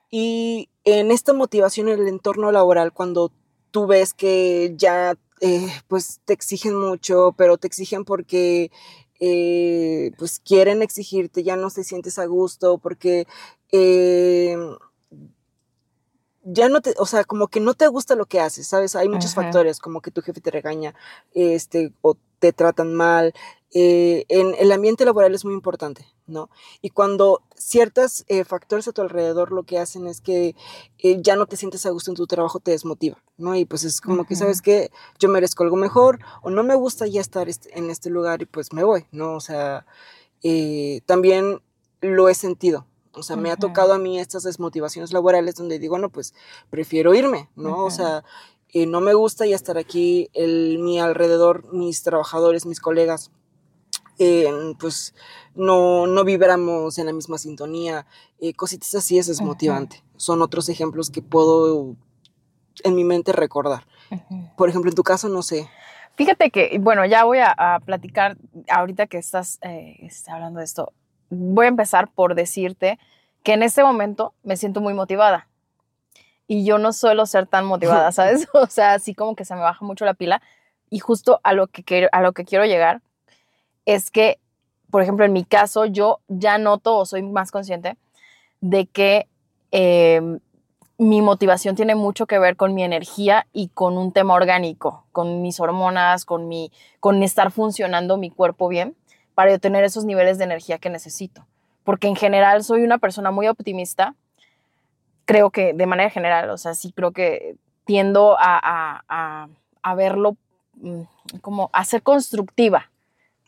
Y 0.10 0.70
en 0.86 1.12
esta 1.12 1.34
motivación 1.34 1.90
en 1.90 2.00
el 2.00 2.08
entorno 2.08 2.52
laboral, 2.52 2.94
cuando 2.94 3.32
tú 3.72 3.88
ves 3.88 4.14
que 4.14 4.74
ya 4.76 5.16
eh, 5.42 5.72
pues 5.88 6.20
te 6.26 6.34
exigen 6.34 6.76
mucho, 6.76 7.34
pero 7.38 7.58
te 7.58 7.68
exigen 7.68 8.04
porque 8.04 8.72
eh, 9.20 10.12
pues 10.18 10.40
quieren 10.40 10.82
exigirte, 10.82 11.44
ya 11.44 11.56
no 11.56 11.70
te 11.70 11.84
sientes 11.84 12.20
a 12.20 12.26
gusto, 12.26 12.78
porque 12.78 13.26
eh, 13.72 14.58
ya 16.44 16.68
no 16.70 16.82
te, 16.82 16.94
o 16.98 17.06
sea, 17.06 17.24
como 17.24 17.48
que 17.48 17.60
no 17.60 17.74
te 17.74 17.88
gusta 17.88 18.16
lo 18.16 18.26
que 18.26 18.40
haces, 18.40 18.68
¿sabes? 18.68 18.96
Hay 18.96 19.08
muchos 19.08 19.34
factores, 19.34 19.80
como 19.80 20.02
que 20.02 20.12
tu 20.12 20.22
jefe 20.22 20.42
te 20.42 20.52
regaña, 20.52 20.94
este, 21.34 21.94
o 22.02 22.18
te 22.40 22.54
tratan 22.54 22.94
mal. 22.94 23.34
En 23.72 24.56
el 24.58 24.72
ambiente 24.72 25.06
laboral 25.06 25.36
es 25.36 25.46
muy 25.46 25.54
importante, 25.54 26.06
¿no? 26.26 26.50
Y 26.82 26.90
cuando 26.90 27.44
ciertos 27.60 28.26
eh, 28.28 28.44
factores 28.44 28.88
a 28.88 28.92
tu 28.92 29.02
alrededor 29.02 29.52
lo 29.52 29.64
que 29.64 29.78
hacen 29.78 30.08
es 30.08 30.22
que 30.22 30.56
eh, 30.98 31.22
ya 31.22 31.36
no 31.36 31.46
te 31.46 31.58
sientes 31.58 31.86
a 31.86 31.92
gusto 31.92 32.10
en 32.10 32.16
tu 32.16 32.26
trabajo, 32.26 32.60
te 32.60 32.72
desmotiva, 32.72 33.22
¿no? 33.38 33.56
Y 33.56 33.66
pues 33.66 33.84
es 33.84 34.02
como 34.02 34.26
que, 34.26 34.36
¿sabes 34.36 34.62
que 34.62 34.90
Yo 35.20 35.30
merezco 35.30 35.64
algo 35.64 35.76
mejor 35.76 36.20
o 36.42 36.50
no 36.50 36.64
me 36.64 36.76
gusta 36.76 37.06
ya 37.06 37.22
estar 37.22 37.48
en 37.48 37.90
este 37.90 38.10
lugar 38.10 38.42
y 38.42 38.46
pues 38.46 38.74
me 38.74 38.84
voy, 38.84 39.06
¿no? 39.12 39.36
O 39.36 39.40
sea, 39.40 39.86
también 41.06 41.62
lo 42.02 42.30
he 42.30 42.34
sentido, 42.34 42.88
o 43.14 43.24
sea, 43.24 43.36
me 43.36 43.52
ha 43.52 43.58
tocado 43.58 43.94
a 43.94 43.98
mí 43.98 44.20
estas 44.20 44.44
desmotivaciones 44.44 45.12
laborales 45.14 45.56
donde 45.56 45.80
digo, 45.80 45.98
no, 45.98 46.10
pues 46.10 46.34
prefiero 46.70 47.14
irme, 47.14 47.50
¿no? 47.56 47.84
O 47.84 47.92
sea, 47.92 48.24
eh, 48.70 48.86
no 48.86 49.02
me 49.02 49.14
gusta 49.14 49.46
ya 49.48 49.56
estar 49.56 49.78
aquí, 49.78 50.30
el, 50.34 50.78
mi 50.80 51.00
alrededor, 51.00 51.74
mis 51.74 52.04
trabajadores, 52.04 52.66
mis 52.66 52.80
colegas, 52.80 53.32
eh, 54.20 54.76
pues 54.80 55.16
no, 55.56 56.06
no 56.06 56.24
vibramos 56.24 57.00
en 57.00 57.08
la 57.08 57.14
misma 57.14 57.38
sintonía, 57.38 58.06
eh, 58.40 58.54
cositas 58.54 58.94
así 58.96 59.18
es 59.18 59.28
desmotivante. 59.28 60.04
Son 60.18 60.42
otros 60.42 60.70
ejemplos 60.70 61.10
que 61.10 61.22
puedo 61.22 61.96
en 62.84 62.96
mi 62.96 63.04
mente 63.04 63.32
recordar. 63.32 63.86
Por 64.58 64.70
ejemplo, 64.70 64.92
en 64.92 64.96
tu 64.96 65.04
caso, 65.04 65.30
no 65.30 65.42
sé. 65.42 65.70
Fíjate 66.16 66.52
que, 66.52 66.78
bueno, 66.80 67.06
ya 67.06 67.24
voy 67.24 67.38
a, 67.38 67.54
a 67.58 67.80
platicar, 67.80 68.38
ahorita 68.70 69.08
que 69.08 69.18
estás, 69.18 69.60
estás 69.62 70.34
hablando 70.34 70.60
de 70.60 70.66
esto, 70.66 70.92
voy 71.30 71.66
a 71.66 71.70
empezar 71.70 72.12
por 72.12 72.36
decirte 72.36 73.00
que 73.44 73.54
en 73.54 73.64
este 73.64 73.84
momento 73.84 74.34
me 74.44 74.58
siento 74.58 74.82
muy 74.82 74.94
motivada. 74.94 75.48
Y 76.48 76.66
yo 76.66 76.80
no 76.80 76.94
suelo 76.94 77.26
ser 77.26 77.48
tan 77.48 77.66
motivada, 77.66 78.12
¿sabes? 78.12 78.48
O 78.54 78.68
sea, 78.68 78.94
así 78.94 79.14
como 79.14 79.36
que 79.36 79.46
se 79.46 79.56
me 79.56 79.62
baja 79.62 79.86
mucho 79.86 80.06
la 80.06 80.14
pila. 80.14 80.42
Y 80.90 81.00
justo 81.00 81.40
a 81.44 81.54
lo 81.54 81.68
que 81.68 81.84
quiero, 81.84 82.10
a 82.12 82.22
lo 82.22 82.34
que 82.34 82.46
quiero 82.46 82.66
llegar 82.66 83.02
es 83.94 84.12
que, 84.12 84.40
por 84.92 85.02
ejemplo, 85.02 85.26
en 85.26 85.34
mi 85.34 85.44
caso, 85.44 85.86
yo 85.86 86.20
ya 86.28 86.60
noto 86.60 86.96
o 86.96 87.06
soy 87.06 87.24
más 87.24 87.52
consciente 87.52 87.98
de 88.62 88.86
que 88.86 89.28
em, 89.72 90.40
mi 91.00 91.22
motivación 91.22 91.76
tiene 91.76 91.96
mucho 91.96 92.28
que 92.28 92.38
ver 92.38 92.56
con 92.56 92.76
mi 92.76 92.84
energía 92.84 93.48
y 93.52 93.70
con 93.70 93.98
un 93.98 94.12
tema 94.12 94.36
orgánico, 94.36 95.06
con 95.12 95.42
mis 95.42 95.60
hormonas, 95.60 96.26
con, 96.26 96.48
mi, 96.48 96.72
con 97.00 97.24
estar 97.24 97.52
funcionando 97.52 98.18
mi 98.18 98.30
cuerpo 98.30 98.68
bien 98.68 98.96
para 99.34 99.58
tener 99.58 99.84
esos 99.84 100.06
niveles 100.06 100.38
de 100.38 100.44
energía 100.44 100.78
que 100.78 100.92
necesito. 100.92 101.48
Porque 101.84 102.08
en 102.08 102.16
general 102.16 102.64
soy 102.64 102.84
una 102.84 103.00
persona 103.00 103.32
muy 103.32 103.48
optimista, 103.48 104.14
creo 105.26 105.50
que 105.50 105.74
de 105.74 105.86
manera 105.88 106.12
general, 106.12 106.50
o 106.52 106.58
sea, 106.58 106.76
sí 106.76 106.92
creo 106.92 107.12
que 107.12 107.56
tiendo 107.86 108.38
a, 108.38 108.60
a, 109.08 109.48
a, 109.82 109.96
verlo 109.96 110.36
mm, 110.76 111.02
como 111.42 111.72
a 111.74 111.84
ser 111.86 112.04
constructiva 112.04 112.92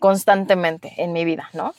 constantemente 0.01 0.95
en 0.97 1.13
mi 1.13 1.23
vida, 1.23 1.49
¿no? 1.53 1.75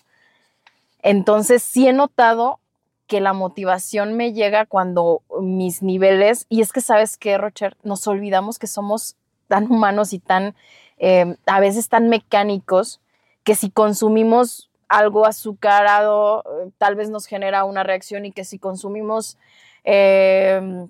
Entonces 1.03 1.61
sí 1.63 1.89
he 1.89 1.93
notado 1.93 2.61
que 3.09 3.21
la 3.21 3.33
motivación 3.33 4.15
me 4.15 4.33
llega 4.33 4.65
cuando 4.65 5.23
mis 5.41 5.83
niveles, 5.83 6.47
y 6.49 6.63
es 6.63 6.73
que 6.73 6.81
sabes 6.81 7.19
que, 7.19 7.37
Rocher, 7.37 7.77
nos 7.83 8.07
olvidamos 8.07 8.61
que 8.61 8.69
somos 8.69 9.17
tan 9.49 9.71
humanos 9.71 10.13
y 10.13 10.21
tan, 10.21 10.55
eh, 10.99 11.37
a 11.47 11.59
veces 11.59 11.89
tan 11.89 12.09
mecánicos, 12.09 13.01
que 13.43 13.57
si 13.57 13.71
consumimos 13.71 14.71
algo 14.89 15.27
azucarado, 15.27 16.45
eh, 16.45 16.71
tal 16.79 16.95
vez 16.95 17.11
nos 17.11 17.27
genera 17.27 17.65
una 17.65 17.83
reacción 17.83 18.25
y 18.25 18.31
que 18.31 18.45
si 18.45 18.61
consumimos 18.61 19.37
em, 19.83 20.89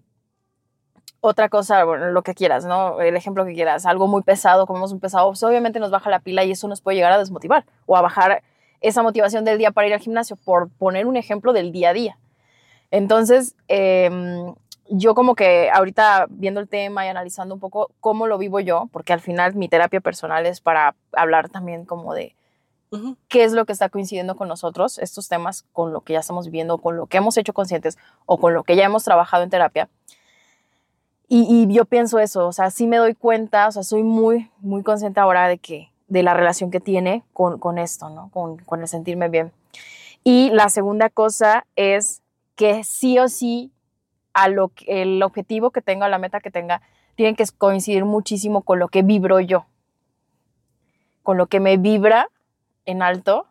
otra 1.20 1.48
cosa, 1.48 1.84
bueno, 1.84 2.10
lo 2.10 2.22
que 2.22 2.34
quieras, 2.34 2.64
¿no? 2.64 3.00
El 3.00 3.16
ejemplo 3.16 3.44
que 3.44 3.54
quieras, 3.54 3.86
algo 3.86 4.08
muy 4.08 4.22
pesado, 4.22 4.66
comemos 4.66 4.92
un 4.92 5.00
pesado, 5.00 5.28
pues 5.28 5.42
obviamente 5.44 5.78
nos 5.78 5.90
baja 5.90 6.10
la 6.10 6.18
pila 6.18 6.44
y 6.44 6.50
eso 6.50 6.66
nos 6.66 6.80
puede 6.80 6.96
llegar 6.96 7.12
a 7.12 7.18
desmotivar 7.18 7.64
o 7.86 7.96
a 7.96 8.02
bajar 8.02 8.42
esa 8.80 9.02
motivación 9.02 9.44
del 9.44 9.58
día 9.58 9.70
para 9.70 9.86
ir 9.86 9.94
al 9.94 10.00
gimnasio, 10.00 10.36
por 10.36 10.68
poner 10.68 11.06
un 11.06 11.16
ejemplo 11.16 11.52
del 11.52 11.70
día 11.70 11.90
a 11.90 11.92
día. 11.92 12.18
Entonces, 12.90 13.54
em, 13.68 14.54
yo 14.88 15.14
como 15.14 15.34
que 15.34 15.70
ahorita 15.72 16.26
viendo 16.28 16.60
el 16.60 16.68
tema 16.68 17.06
y 17.06 17.08
analizando 17.08 17.54
un 17.54 17.60
poco 17.60 17.90
cómo 18.00 18.26
lo 18.26 18.36
vivo 18.36 18.60
yo, 18.60 18.88
porque 18.92 19.12
al 19.12 19.20
final 19.20 19.54
mi 19.54 19.68
terapia 19.68 20.00
personal 20.00 20.44
es 20.46 20.60
para 20.60 20.96
hablar 21.12 21.48
también 21.48 21.84
como 21.84 22.14
de 22.14 22.34
qué 23.28 23.44
es 23.44 23.52
lo 23.52 23.64
que 23.64 23.72
está 23.72 23.88
coincidiendo 23.88 24.36
con 24.36 24.48
nosotros, 24.48 24.98
estos 24.98 25.28
temas, 25.28 25.64
con 25.72 25.94
lo 25.94 26.02
que 26.02 26.12
ya 26.12 26.18
estamos 26.18 26.44
viviendo, 26.46 26.76
con 26.76 26.96
lo 26.96 27.06
que 27.06 27.16
hemos 27.16 27.38
hecho 27.38 27.54
conscientes 27.54 27.96
o 28.26 28.36
con 28.36 28.52
lo 28.52 28.64
que 28.64 28.76
ya 28.76 28.84
hemos 28.84 29.04
trabajado 29.04 29.42
en 29.44 29.50
terapia. 29.50 29.88
Y, 31.34 31.66
yo 31.72 31.86
pienso 31.86 32.18
eso, 32.18 32.46
o 32.46 32.52
sea, 32.52 32.70
sí 32.70 32.86
me 32.86 32.98
doy 32.98 33.14
cuenta, 33.14 33.66
o 33.66 33.72
sea, 33.72 33.82
soy 33.82 34.02
muy, 34.02 34.50
muy 34.58 34.82
consciente 34.82 35.18
ahora 35.18 35.48
de 35.48 35.56
que, 35.56 35.90
de 36.06 36.22
la 36.22 36.34
relación 36.34 36.70
que 36.70 36.78
tiene 36.78 37.24
con, 37.32 37.58
con 37.58 37.78
esto, 37.78 38.10
¿no? 38.10 38.28
Con, 38.34 38.58
con 38.58 38.82
el 38.82 38.86
sentirme 38.86 39.30
bien. 39.30 39.50
Y 40.24 40.50
la 40.50 40.68
segunda 40.68 41.08
cosa 41.08 41.64
es 41.74 42.20
que 42.54 42.84
sí 42.84 43.18
o 43.18 43.28
sí 43.28 43.72
a 44.34 44.48
lo 44.48 44.72
el 44.86 45.22
objetivo 45.22 45.70
que 45.70 45.80
tenga, 45.80 46.06
la 46.10 46.18
meta 46.18 46.40
que 46.40 46.50
tenga, 46.50 46.82
tiene 47.14 47.34
que 47.34 47.46
coincidir 47.56 48.04
muchísimo 48.04 48.60
con 48.60 48.78
lo 48.78 48.88
que 48.88 49.00
vibro 49.00 49.40
yo, 49.40 49.64
con 51.22 51.38
lo 51.38 51.46
que 51.46 51.60
me 51.60 51.78
vibra 51.78 52.28
en 52.84 53.00
alto 53.00 53.46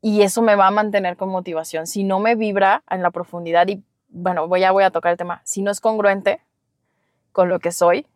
y 0.00 0.22
eso 0.22 0.40
me 0.40 0.56
va 0.56 0.68
a 0.68 0.70
mantener 0.70 1.18
con 1.18 1.28
motivación. 1.28 1.86
Si 1.86 2.04
no 2.04 2.20
me 2.20 2.36
vibra 2.36 2.84
en 2.88 3.02
la 3.02 3.10
profundidad 3.10 3.68
y, 3.68 3.84
bueno, 4.08 4.48
voy 4.48 4.64
a, 4.64 4.72
voy 4.72 4.84
a 4.84 4.90
tocar 4.90 5.12
el 5.12 5.18
tema, 5.18 5.42
si 5.44 5.60
no 5.60 5.70
es 5.70 5.82
congruente 5.82 6.40
con 7.32 7.48
lo 7.48 7.58
que 7.58 7.72
soy, 7.72 8.06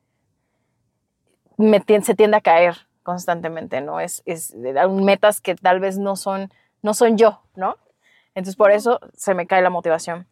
me, 1.56 1.82
se 2.02 2.14
tiende 2.14 2.36
a 2.36 2.40
caer 2.40 2.76
constantemente, 3.02 3.80
¿no? 3.80 4.00
Es, 4.00 4.22
es 4.26 4.54
metas 4.54 5.40
que 5.40 5.54
tal 5.54 5.80
vez 5.80 5.98
no 5.98 6.16
son, 6.16 6.52
no 6.82 6.94
son 6.94 7.16
yo, 7.16 7.42
¿no? 7.54 7.76
Entonces 8.34 8.56
por 8.56 8.70
eso 8.70 9.00
se 9.14 9.34
me 9.34 9.46
cae 9.46 9.62
la 9.62 9.70
motivación. 9.70 10.26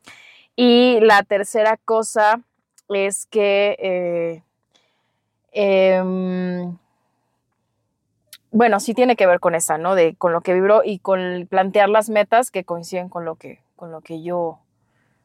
Y 0.56 1.00
la 1.00 1.22
tercera 1.22 1.78
cosa 1.78 2.40
es 2.88 3.26
que 3.26 3.76
eh, 3.78 4.42
em, 5.52 6.76
bueno, 8.50 8.78
sí 8.78 8.94
tiene 8.94 9.16
que 9.16 9.26
ver 9.26 9.40
con 9.40 9.54
esa, 9.54 9.78
¿no? 9.78 9.94
De 9.94 10.14
con 10.14 10.32
lo 10.32 10.42
que 10.42 10.54
vibro 10.54 10.82
y 10.84 11.00
con 11.00 11.46
plantear 11.50 11.88
las 11.88 12.08
metas 12.08 12.50
que 12.50 12.64
coinciden 12.64 13.08
con 13.08 13.24
lo 13.24 13.36
que, 13.36 13.64
con 13.74 13.90
lo 13.90 14.00
que 14.00 14.22
yo 14.22 14.60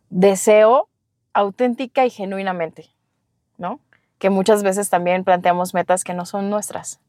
deseo 0.09 0.89
auténtica 1.33 2.05
y 2.05 2.09
genuinamente, 2.09 2.89
¿no? 3.59 3.79
Que 4.17 4.31
muchas 4.31 4.63
veces 4.63 4.89
también 4.89 5.23
planteamos 5.23 5.75
metas 5.75 6.03
que 6.03 6.15
no 6.15 6.25
son 6.25 6.49
nuestras, 6.49 6.99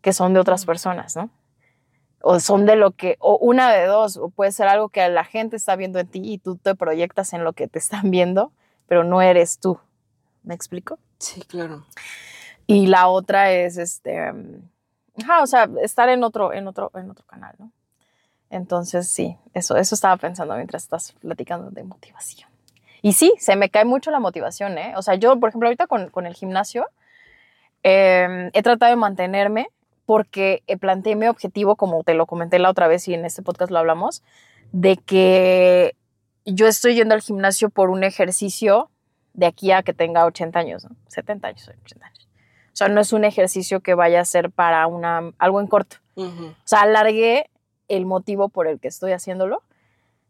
que 0.00 0.12
son 0.12 0.34
de 0.34 0.40
otras 0.40 0.66
personas, 0.66 1.16
¿no? 1.16 1.30
O 2.20 2.40
son 2.40 2.66
de 2.66 2.76
lo 2.76 2.92
que, 2.92 3.16
o 3.20 3.36
una 3.36 3.70
de 3.70 3.86
dos, 3.86 4.16
o 4.16 4.28
puede 4.28 4.50
ser 4.50 4.66
algo 4.66 4.88
que 4.88 5.08
la 5.08 5.24
gente 5.24 5.54
está 5.56 5.76
viendo 5.76 6.00
en 6.00 6.08
ti 6.08 6.20
y 6.24 6.38
tú 6.38 6.56
te 6.56 6.74
proyectas 6.74 7.32
en 7.32 7.44
lo 7.44 7.52
que 7.52 7.68
te 7.68 7.78
están 7.78 8.10
viendo, 8.10 8.52
pero 8.86 9.04
no 9.04 9.22
eres 9.22 9.58
tú. 9.60 9.78
¿Me 10.42 10.54
explico? 10.54 10.98
Sí, 11.18 11.40
claro. 11.42 11.86
Y 12.66 12.86
la 12.86 13.08
otra 13.08 13.52
es, 13.52 13.76
este, 13.76 14.32
Ajá, 15.20 15.42
o 15.42 15.46
sea, 15.46 15.68
estar 15.82 16.08
en 16.08 16.24
otro, 16.24 16.52
en 16.52 16.66
otro, 16.66 16.90
en 16.94 17.10
otro 17.10 17.24
canal, 17.26 17.54
¿no? 17.58 17.70
Entonces, 18.50 19.08
sí, 19.08 19.36
eso, 19.54 19.76
eso 19.76 19.94
estaba 19.94 20.16
pensando 20.16 20.54
mientras 20.54 20.82
estás 20.82 21.12
platicando 21.12 21.70
de 21.70 21.84
motivación. 21.84 22.50
Y 23.02 23.14
sí, 23.14 23.34
se 23.38 23.56
me 23.56 23.68
cae 23.68 23.84
mucho 23.84 24.10
la 24.12 24.20
motivación, 24.20 24.78
¿eh? 24.78 24.94
O 24.96 25.02
sea, 25.02 25.16
yo, 25.16 25.38
por 25.38 25.48
ejemplo, 25.48 25.68
ahorita 25.68 25.88
con, 25.88 26.08
con 26.08 26.24
el 26.24 26.34
gimnasio, 26.34 26.86
em, 27.82 28.50
he 28.54 28.62
tratado 28.62 28.90
de 28.90 28.96
mantenerme 28.96 29.68
porque 30.06 30.62
planteé 30.80 31.16
mi 31.16 31.26
objetivo, 31.26 31.76
como 31.76 32.04
te 32.04 32.14
lo 32.14 32.26
comenté 32.26 32.58
la 32.58 32.70
otra 32.70 32.86
vez 32.86 33.06
y 33.08 33.14
en 33.14 33.24
este 33.24 33.42
podcast 33.42 33.72
lo 33.72 33.78
hablamos, 33.78 34.22
de 34.70 34.96
que 34.96 35.96
yo 36.44 36.66
estoy 36.66 36.94
yendo 36.94 37.14
al 37.14 37.22
gimnasio 37.22 37.70
por 37.70 37.90
un 37.90 38.04
ejercicio 38.04 38.88
de 39.34 39.46
aquí 39.46 39.72
a 39.72 39.82
que 39.82 39.94
tenga 39.94 40.24
80 40.24 40.58
años, 40.58 40.84
¿no? 40.84 40.96
70 41.08 41.48
años, 41.48 41.70
80 41.84 42.06
años. 42.06 42.28
O 42.72 42.76
sea, 42.76 42.88
no 42.88 43.00
es 43.00 43.12
un 43.12 43.24
ejercicio 43.24 43.80
que 43.80 43.94
vaya 43.94 44.20
a 44.20 44.24
ser 44.24 44.50
para 44.50 44.86
una, 44.86 45.32
algo 45.38 45.60
en 45.60 45.66
corto. 45.66 45.96
O 46.14 46.54
sea, 46.64 46.82
alargué 46.82 47.50
el 47.88 48.06
motivo 48.06 48.48
por 48.48 48.66
el 48.66 48.80
que 48.80 48.88
estoy 48.88 49.12
haciéndolo 49.12 49.62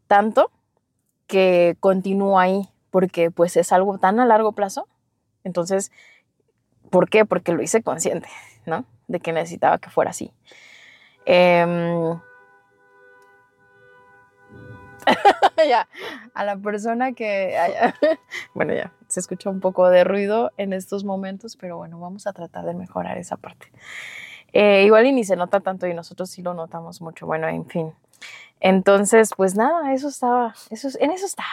tanto 0.06 0.50
que 1.32 1.78
continúo 1.80 2.38
ahí 2.38 2.68
porque 2.90 3.30
pues 3.30 3.56
es 3.56 3.72
algo 3.72 3.96
tan 3.96 4.20
a 4.20 4.26
largo 4.26 4.52
plazo. 4.52 4.86
Entonces, 5.44 5.90
¿por 6.90 7.08
qué? 7.08 7.24
Porque 7.24 7.52
lo 7.52 7.62
hice 7.62 7.82
consciente, 7.82 8.28
¿no? 8.66 8.84
De 9.08 9.18
que 9.18 9.32
necesitaba 9.32 9.78
que 9.78 9.88
fuera 9.88 10.10
así. 10.10 10.30
Em, 11.24 12.20
ya, 15.66 15.88
a 16.34 16.44
la 16.44 16.58
persona 16.58 17.12
que... 17.12 17.56
bueno, 18.54 18.74
ya, 18.74 18.92
se 19.08 19.20
escucha 19.20 19.48
un 19.48 19.60
poco 19.60 19.88
de 19.88 20.04
ruido 20.04 20.52
en 20.58 20.74
estos 20.74 21.02
momentos, 21.02 21.56
pero 21.56 21.78
bueno, 21.78 21.98
vamos 21.98 22.26
a 22.26 22.34
tratar 22.34 22.66
de 22.66 22.74
mejorar 22.74 23.16
esa 23.16 23.38
parte. 23.38 23.72
Eh, 24.52 24.84
igual 24.84 25.06
y 25.06 25.12
ni 25.12 25.24
se 25.24 25.34
nota 25.34 25.60
tanto 25.60 25.86
y 25.86 25.94
nosotros 25.94 26.28
sí 26.28 26.42
lo 26.42 26.52
notamos 26.52 27.00
mucho. 27.00 27.24
Bueno, 27.24 27.48
en 27.48 27.64
fin. 27.64 27.94
Entonces, 28.64 29.30
pues 29.36 29.56
nada, 29.56 29.92
eso 29.92 30.08
estaba, 30.08 30.54
eso, 30.70 30.88
en 31.00 31.10
eso 31.10 31.26
estaba. 31.26 31.48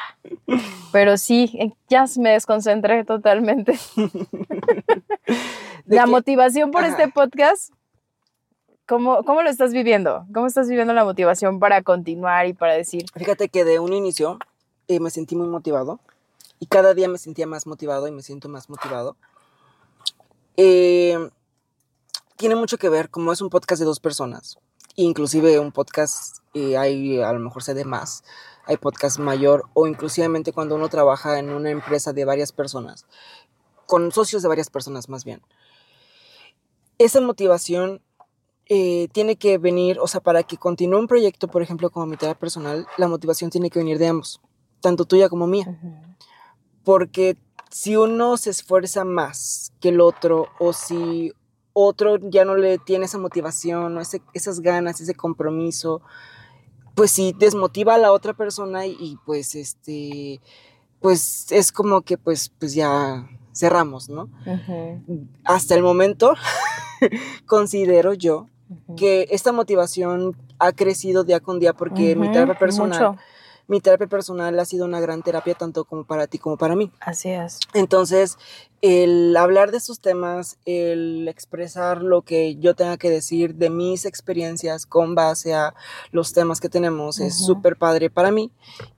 Pero 0.92 1.18
sí, 1.18 1.74
ya 1.90 2.06
me 2.18 2.32
desconcentré 2.32 3.04
totalmente. 3.04 3.80
la 5.88 6.06
motivación 6.06 6.70
por 6.70 6.84
este 6.84 7.08
podcast, 7.08 7.74
¿cómo, 8.86 9.24
¿cómo 9.24 9.42
lo 9.42 9.50
estás 9.50 9.74
viviendo? 9.74 10.26
¿Cómo 10.32 10.46
estás 10.46 10.70
viviendo 10.70 10.94
la 10.94 11.04
motivación 11.04 11.60
para 11.60 11.82
continuar 11.82 12.46
y 12.46 12.54
para 12.54 12.74
decir? 12.76 13.06
Fíjate 13.16 13.50
que 13.50 13.66
de 13.66 13.80
un 13.80 13.94
inicio 13.94 14.38
eh, 14.88 15.00
me 15.00 15.10
sentí 15.10 15.36
muy 15.36 15.48
motivado 15.48 16.00
y 16.60 16.68
cada 16.68 16.94
día 16.94 17.08
me 17.08 17.18
sentía 17.18 17.48
más 17.48 17.66
motivado 17.66 18.08
y 18.08 18.12
me 18.12 18.22
siento 18.22 18.50
más 18.50 18.70
motivado. 18.70 19.18
Eh, 20.58 21.18
tiene 22.36 22.56
mucho 22.56 22.78
que 22.78 22.90
ver, 22.90 23.10
como 23.10 23.32
es 23.32 23.42
un 23.42 23.50
podcast 23.50 23.80
de 23.80 23.86
dos 23.86 24.00
personas, 24.00 24.60
inclusive 24.96 25.58
un 25.58 25.72
podcast 25.72 26.39
eh, 26.54 26.78
hay 26.78 27.22
a 27.22 27.32
lo 27.34 27.40
mejor 27.40 27.64
se 27.64 27.74
de 27.74 27.86
más, 27.86 28.24
hay 28.66 28.78
podcast 28.78 29.20
mayor 29.20 29.66
o 29.74 29.88
inclusivamente 29.88 30.54
cuando 30.54 30.76
uno 30.76 30.90
trabaja 30.90 31.40
en 31.40 31.50
una 31.50 31.70
empresa 31.70 32.14
de 32.14 32.26
varias 32.26 32.52
personas, 32.52 33.06
con 33.86 34.12
socios 34.12 34.42
de 34.42 34.48
varias 34.48 34.70
personas 34.70 35.10
más 35.10 35.26
bien. 35.26 35.42
Esa 36.98 37.22
motivación 37.22 38.02
eh, 38.72 39.08
tiene 39.12 39.36
que 39.36 39.58
venir, 39.58 39.98
o 40.00 40.08
sea, 40.08 40.22
para 40.22 40.44
que 40.44 40.58
continúe 40.58 41.00
un 41.00 41.08
proyecto, 41.08 41.48
por 41.48 41.64
ejemplo, 41.64 41.90
como 41.90 42.06
mi 42.06 42.18
terapia 42.18 42.40
personal, 42.40 42.86
la 42.98 43.08
motivación 43.08 43.50
tiene 43.50 43.72
que 43.72 43.80
venir 43.80 43.98
de 43.98 44.08
ambos, 44.08 44.42
tanto 44.80 45.06
tuya 45.06 45.30
como 45.30 45.48
mía. 45.48 45.80
Porque 46.84 47.38
si 47.72 47.96
uno 47.96 48.38
se 48.38 48.52
esfuerza 48.52 49.06
más 49.06 49.74
que 49.80 49.90
el 49.90 50.02
otro 50.02 50.50
o 50.60 50.74
si 50.74 51.34
otro 51.74 52.18
ya 52.18 52.46
no 52.46 52.56
le 52.56 52.78
tiene 52.78 53.06
esa 53.06 53.18
motivación 53.18 53.98
o 53.98 54.02
esas 54.34 54.60
ganas, 54.60 55.02
ese 55.02 55.16
compromiso, 55.16 56.02
pues 57.00 57.12
sí 57.12 57.34
desmotiva 57.40 57.96
a 57.96 57.98
la 57.98 58.12
otra 58.12 58.34
persona 58.34 58.86
y, 58.86 59.18
pues 59.26 59.56
este, 59.56 60.42
pues 61.00 61.50
es 61.50 61.72
como 61.72 62.02
que 62.02 62.18
pues, 62.18 62.52
pues 62.60 62.74
ya 62.74 63.26
cerramos, 63.56 64.10
¿no? 64.10 64.30
Hasta 65.46 65.76
el 65.76 65.82
momento 65.82 66.34
considero 67.46 68.14
yo 68.16 68.48
que 68.98 69.28
esta 69.32 69.54
motivación 69.54 70.36
ha 70.60 70.74
crecido 70.74 71.24
día 71.24 71.40
con 71.40 71.62
día 71.62 71.72
porque 71.72 72.18
mi 72.18 72.30
terapia 72.34 72.60
personal 72.60 73.18
mi 73.70 73.82
terapia 73.82 74.08
personal 74.08 74.60
ha 74.60 74.66
sido 74.66 74.86
una 74.86 75.00
gran 75.00 75.22
terapia 75.22 75.54
tanto 75.54 75.86
como 75.86 76.04
para 76.04 76.26
ti 76.26 76.40
como 76.40 76.58
para 76.58 76.76
mí. 76.76 76.92
Así 77.00 77.30
es. 77.30 77.60
Entonces, 77.76 78.40
el 78.82 79.38
hablar 79.38 79.70
de 79.70 79.78
estos 79.78 80.00
temas, 80.00 80.58
el 80.66 81.28
expresar 81.28 82.02
lo 82.02 82.24
que 82.24 82.56
yo 82.56 82.76
tenga 82.76 82.98
que 82.98 83.12
decir 83.12 83.54
de 83.56 83.70
mis 83.70 84.06
experiencias 84.06 84.88
con 84.88 85.14
base 85.14 85.54
a 85.54 85.76
los 86.12 86.34
temas 86.34 86.60
que 86.60 86.68
tenemos 86.68 87.20
es 87.20 87.38
súper 87.38 87.78
padre 87.78 88.10
para 88.10 88.32
mí 88.32 88.52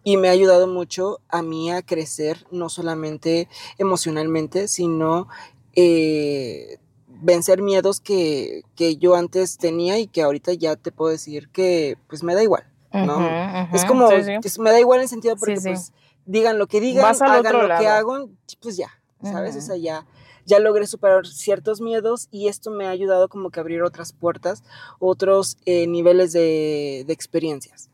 y 0.06 0.16
me 0.16 0.30
ha 0.30 0.32
ayudado 0.32 0.68
mucho 0.68 1.20
a 1.28 1.42
mí 1.42 1.70
a 1.70 1.82
crecer, 1.82 2.48
no 2.50 2.70
solamente 2.70 3.48
emocionalmente, 3.78 4.68
sino... 4.68 5.28
Eh, 5.76 6.78
vencer 7.24 7.62
miedos 7.62 8.02
que, 8.02 8.64
que, 8.76 8.98
yo 8.98 9.16
antes 9.16 9.58
tenía 9.58 10.00
y 10.00 10.08
que 10.08 10.24
ahorita 10.24 10.54
ya 10.54 10.76
te 10.76 10.92
puedo 10.92 11.12
decir 11.12 11.50
que 11.50 11.98
pues 12.08 12.24
me 12.24 12.34
da 12.34 12.42
igual. 12.42 12.66
¿No? 12.94 13.70
Es 13.74 13.86
como, 13.86 14.10
me 14.10 14.72
da 14.72 14.80
igual 14.80 15.02
en 15.02 15.08
sentido 15.08 15.36
porque 15.36 15.60
pues 15.62 15.94
digan 16.26 16.60
lo 16.60 16.68
que 16.68 16.82
digan, 16.82 17.06
hagan 17.06 17.68
lo 17.68 17.68
que 17.78 17.88
hagan, 17.88 18.38
pues 18.62 18.78
ya, 18.78 18.90
¿sabes? 19.24 19.56
O 19.56 19.62
sea, 19.62 19.78
ya, 19.78 20.06
ya 20.46 20.60
logré 20.60 20.88
superar 20.88 21.26
ciertos 21.26 21.82
miedos 21.82 22.28
y 22.32 22.48
esto 22.48 22.72
me 22.72 22.88
ha 22.88 22.90
ayudado 22.90 23.30
como 23.30 23.50
que 23.50 23.60
a 23.60 23.62
abrir 23.62 23.82
otras 23.84 24.14
puertas, 24.14 24.64
otros 25.00 25.58
eh, 25.66 25.88
niveles 25.88 26.32
de, 26.34 27.04
de, 27.06 27.14
experiencias. 27.14 27.90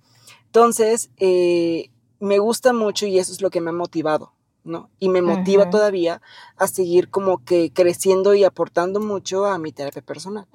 Entonces, 0.45 1.09
eh, 1.17 1.89
me 2.19 2.39
gusta 2.39 2.73
mucho 2.73 3.05
y 3.05 3.19
eso 3.19 3.31
es 3.31 3.41
lo 3.41 3.49
que 3.49 3.61
me 3.61 3.69
ha 3.69 3.73
motivado, 3.73 4.33
¿no? 4.63 4.89
Y 4.99 5.09
me 5.09 5.21
motiva 5.21 5.69
todavía 5.69 6.21
a 6.57 6.67
seguir 6.67 7.09
como 7.09 7.43
que 7.43 7.71
creciendo 7.71 8.33
y 8.33 8.43
aportando 8.43 8.99
mucho 8.99 9.45
a 9.45 9.57
mi 9.57 9.71
terapia 9.71 10.01
personal. 10.01 10.47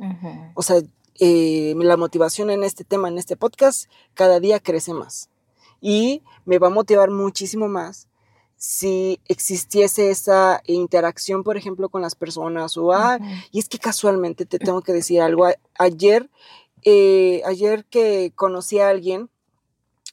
O 0.54 0.62
sea, 0.62 0.82
eh, 1.18 1.74
la 1.76 1.96
motivación 1.96 2.50
en 2.50 2.64
este 2.64 2.84
tema, 2.84 3.08
en 3.08 3.18
este 3.18 3.36
podcast, 3.36 3.90
cada 4.14 4.40
día 4.40 4.60
crece 4.60 4.94
más. 4.94 5.28
Y 5.80 6.22
me 6.44 6.58
va 6.58 6.68
a 6.68 6.70
motivar 6.70 7.10
muchísimo 7.10 7.68
más 7.68 8.08
si 8.56 9.20
existiese 9.26 10.10
esa 10.10 10.62
interacción, 10.66 11.42
por 11.42 11.56
ejemplo, 11.56 11.88
con 11.88 12.00
las 12.00 12.14
personas. 12.14 12.76
O, 12.76 12.92
ah, 12.92 13.18
y 13.50 13.58
es 13.58 13.68
que 13.68 13.78
casualmente 13.78 14.46
te 14.46 14.58
tengo 14.58 14.82
que 14.82 14.92
decir 14.92 15.20
algo. 15.20 15.48
ayer, 15.78 16.30
eh, 16.84 17.42
ayer 17.44 17.84
que 17.86 18.32
conocí 18.36 18.78
a 18.78 18.88
alguien, 18.88 19.30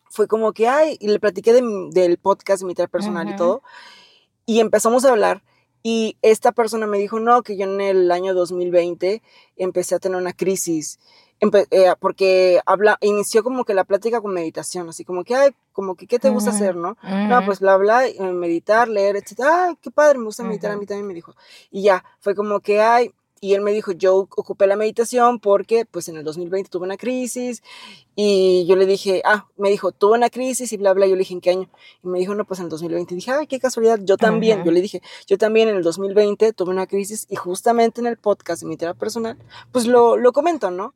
fue 0.09 0.27
como 0.27 0.53
que, 0.53 0.67
ay, 0.67 0.97
y 0.99 1.07
le 1.07 1.19
platiqué 1.19 1.53
del 1.53 2.17
podcast, 2.17 2.63
de 2.63 2.67
mi 2.67 2.73
personal 2.73 3.29
y 3.29 3.35
todo. 3.35 3.61
Y 4.47 4.59
empezamos 4.59 5.05
a 5.05 5.11
hablar 5.11 5.43
y 5.83 6.17
esta 6.21 6.51
persona 6.51 6.87
me 6.87 6.97
dijo, 6.97 7.19
no, 7.19 7.41
que 7.41 7.57
yo 7.57 7.65
en 7.65 7.81
el 7.81 8.11
año 8.11 8.33
2020 8.33 9.21
empecé 9.57 9.95
a 9.95 9.99
tener 9.99 10.17
una 10.17 10.33
crisis, 10.33 10.99
eh, 11.41 11.93
porque 11.99 12.59
habla, 12.65 12.97
inició 12.99 13.43
como 13.43 13.63
que 13.63 13.73
la 13.73 13.85
plática 13.85 14.19
con 14.19 14.33
meditación, 14.33 14.89
así 14.89 15.05
como 15.05 15.23
que, 15.23 15.35
ay, 15.35 15.51
como 15.71 15.95
que, 15.95 16.05
¿qué 16.05 16.19
te 16.19 16.29
gusta 16.29 16.49
hacer, 16.49 16.75
no? 16.75 16.97
No, 17.03 17.45
pues 17.45 17.61
bla, 17.61 17.77
bla, 17.77 18.03
meditar, 18.33 18.89
leer, 18.89 19.15
etc. 19.15 19.39
Ay, 19.45 19.77
qué 19.81 19.89
padre, 19.89 20.17
me 20.19 20.25
gusta 20.25 20.43
meditar, 20.43 20.71
a 20.71 20.77
mí 20.77 20.85
también 20.85 21.07
me 21.07 21.13
dijo. 21.13 21.33
Y 21.71 21.83
ya, 21.83 22.03
fue 22.19 22.35
como 22.35 22.59
que, 22.59 22.81
ay, 22.81 23.13
y 23.41 23.53
él 23.53 23.61
me 23.61 23.71
dijo, 23.71 23.91
yo 23.91 24.15
ocupé 24.17 24.67
la 24.67 24.75
meditación 24.75 25.39
porque 25.39 25.85
pues 25.85 26.09
en 26.09 26.17
el 26.17 26.23
2020 26.23 26.69
tuve 26.69 26.85
una 26.85 26.97
crisis 26.97 27.63
y 28.15 28.65
yo 28.67 28.75
le 28.75 28.85
dije, 28.85 29.21
ah, 29.25 29.47
me 29.57 29.69
dijo, 29.69 29.91
tuve 29.91 30.17
una 30.17 30.29
crisis 30.29 30.71
y 30.73 30.77
bla, 30.77 30.93
bla, 30.93 31.07
yo 31.07 31.15
le 31.15 31.19
dije, 31.19 31.33
¿en 31.33 31.41
qué 31.41 31.51
año? 31.51 31.69
Y 32.03 32.07
me 32.07 32.19
dijo, 32.19 32.35
no, 32.35 32.45
pues 32.45 32.59
en 32.59 32.65
el 32.65 32.69
2020. 32.69 33.13
Y 33.13 33.17
dije, 33.17 33.31
ay, 33.31 33.47
qué 33.47 33.59
casualidad, 33.59 33.99
yo 34.01 34.17
también, 34.17 34.63
yo 34.63 34.71
le 34.71 34.81
dije, 34.81 35.01
yo 35.27 35.37
también 35.37 35.69
en 35.69 35.77
el 35.77 35.83
2020 35.83 36.53
tuve 36.53 36.71
una 36.71 36.87
crisis 36.87 37.25
y 37.29 37.35
justamente 37.35 38.01
en 38.01 38.07
el 38.07 38.17
podcast 38.17 38.61
de 38.61 38.67
mi 38.67 38.77
terapia 38.77 38.99
personal, 38.99 39.37
pues 39.71 39.85
lo, 39.85 40.17
lo 40.17 40.33
comento, 40.33 40.71
¿no? 40.71 40.93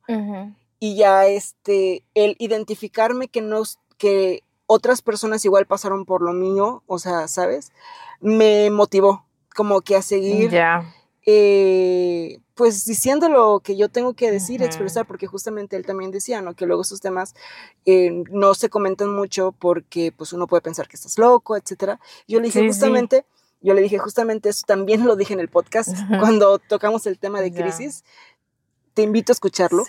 Y 0.79 0.95
ya 0.95 1.27
este, 1.27 2.03
el 2.13 2.35
identificarme 2.39 3.29
que 3.29 3.41
no, 3.41 3.63
que 3.97 4.43
otras 4.65 5.01
personas 5.01 5.45
igual 5.45 5.65
pasaron 5.65 6.05
por 6.05 6.21
lo 6.21 6.33
mío, 6.33 6.83
o 6.87 6.99
sea, 6.99 7.27
¿sabes? 7.27 7.71
Me 8.19 8.69
motivó 8.69 9.25
como 9.55 9.81
que 9.81 9.95
a 9.95 10.01
seguir. 10.01 10.49
Ya 10.49 10.83
eh, 11.25 12.39
pues 12.55 12.85
diciendo 12.85 13.29
lo 13.29 13.61
que 13.61 13.75
yo 13.77 13.89
tengo 13.89 14.13
que 14.13 14.31
decir, 14.31 14.61
expresar, 14.61 15.05
porque 15.07 15.27
justamente 15.27 15.75
él 15.75 15.85
también 15.85 16.11
decía, 16.11 16.41
¿no? 16.41 16.53
Que 16.53 16.65
luego 16.65 16.81
esos 16.81 17.01
temas 17.01 17.33
eh, 17.85 18.23
no 18.29 18.53
se 18.53 18.69
comentan 18.69 19.13
mucho 19.13 19.53
porque 19.53 20.11
pues 20.15 20.33
uno 20.33 20.47
puede 20.47 20.61
pensar 20.61 20.87
que 20.87 20.95
estás 20.95 21.17
loco, 21.17 21.55
etcétera. 21.57 21.99
Yo 22.27 22.39
le 22.39 22.47
dije 22.47 22.65
justamente, 22.65 23.25
yo 23.61 23.73
le 23.73 23.81
dije 23.81 23.97
justamente 23.97 24.49
eso, 24.49 24.63
también 24.67 25.05
lo 25.05 25.15
dije 25.15 25.33
en 25.33 25.39
el 25.39 25.49
podcast, 25.49 25.95
cuando 26.19 26.59
tocamos 26.59 27.07
el 27.07 27.17
tema 27.17 27.41
de 27.41 27.53
crisis, 27.53 28.03
te 28.93 29.01
invito 29.01 29.31
a 29.31 29.35
escucharlo. 29.35 29.85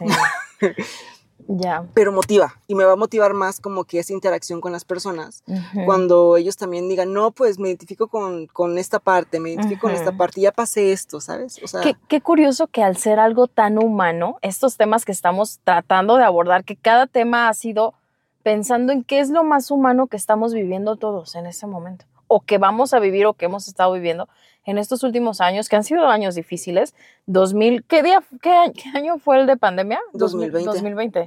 Ya. 1.47 1.87
Pero 1.93 2.11
motiva 2.13 2.55
y 2.67 2.75
me 2.75 2.85
va 2.85 2.93
a 2.93 2.97
motivar 2.97 3.35
más 3.35 3.61
como 3.61 3.85
que 3.85 3.99
esa 3.99 4.13
interacción 4.13 4.61
con 4.61 4.73
las 4.73 4.85
personas. 4.85 5.43
Cuando 5.85 6.37
ellos 6.37 6.57
también 6.57 6.89
digan, 6.89 7.13
no, 7.13 7.33
pues 7.33 7.59
me 7.59 7.69
identifico 7.69 8.09
con, 8.09 8.47
con 8.47 8.79
esta 8.79 8.99
parte, 8.99 9.41
me 9.41 9.51
identifico 9.51 9.83
con 9.83 9.91
esta 9.91 10.17
parte, 10.17 10.41
ya 10.41 10.53
pasé 10.53 10.93
esto, 10.93 11.21
¿sabes? 11.21 11.61
O 11.63 11.69
sea, 11.69 11.83
qué, 11.83 11.97
qué, 12.09 12.21
curioso 12.21 12.67
que 12.67 12.83
al 12.83 12.97
ser 12.97 13.19
algo 13.19 13.47
tan 13.47 13.79
humano, 13.79 14.39
estos 14.41 14.77
temas 14.77 15.05
que 15.05 15.13
estamos 15.13 15.61
tratando 15.65 16.17
de 16.17 16.25
abordar, 16.25 16.65
que 16.65 16.77
cada 16.77 17.07
tema 17.07 17.49
ha 17.49 17.55
sido 17.55 17.95
pensando 18.43 18.93
en 18.93 19.05
qué 19.05 19.21
es 19.21 19.31
lo 19.31 19.45
más 19.45 19.71
humano 19.71 20.07
que 20.07 20.17
estamos 20.17 20.55
viviendo 20.55 20.97
todos 20.97 21.35
en 21.35 21.47
ese 21.47 21.67
momento, 21.67 22.07
o 22.27 22.41
que 22.41 22.59
vamos 22.59 22.95
a 22.95 23.01
vivir 23.01 23.27
o 23.27 23.35
que 23.35 23.47
hemos 23.47 23.69
estado 23.69 23.93
viviendo 23.93 24.29
en 24.65 24.79
estos 24.79 25.03
últimos 25.03 25.41
años, 25.41 25.69
que 25.69 25.77
han 25.77 25.85
sido 25.85 26.07
años 26.09 26.35
difíciles, 26.35 26.95
2000, 27.27 27.85
¿qué, 27.85 28.03
día, 28.03 28.23
qué, 28.41 28.73
año 28.95 29.19
fue 29.19 29.41
el 29.41 29.47
de 29.47 29.57
pandemia? 29.57 30.01
2020. 30.13 30.65
2020. 30.65 31.27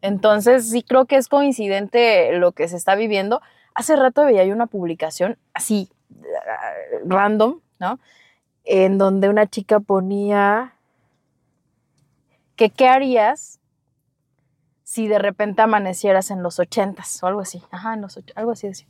Entonces, 0.00 0.68
sí 0.70 0.82
creo 0.82 1.06
que 1.06 1.16
es 1.16 1.28
coincidente 1.28 2.32
lo 2.38 2.52
que 2.52 2.68
se 2.68 2.76
está 2.76 2.94
viviendo. 2.94 3.40
Hace 3.74 3.96
rato 3.96 4.24
veía 4.24 4.44
yo 4.44 4.52
una 4.52 4.66
publicación 4.66 5.38
así, 5.54 5.88
random, 7.04 7.60
¿no? 7.78 7.98
En 8.64 8.98
donde 8.98 9.28
una 9.28 9.46
chica 9.46 9.80
ponía 9.80 10.74
que 12.56 12.70
qué 12.70 12.88
harías 12.88 13.60
si 14.84 15.08
de 15.08 15.18
repente 15.18 15.62
amanecieras 15.62 16.30
en 16.30 16.42
los 16.42 16.58
ochentas 16.58 17.22
o 17.22 17.26
algo 17.26 17.40
así. 17.40 17.62
Ajá, 17.70 17.94
en 17.94 18.02
los 18.02 18.20
algo 18.34 18.50
así 18.50 18.68
decía. 18.68 18.86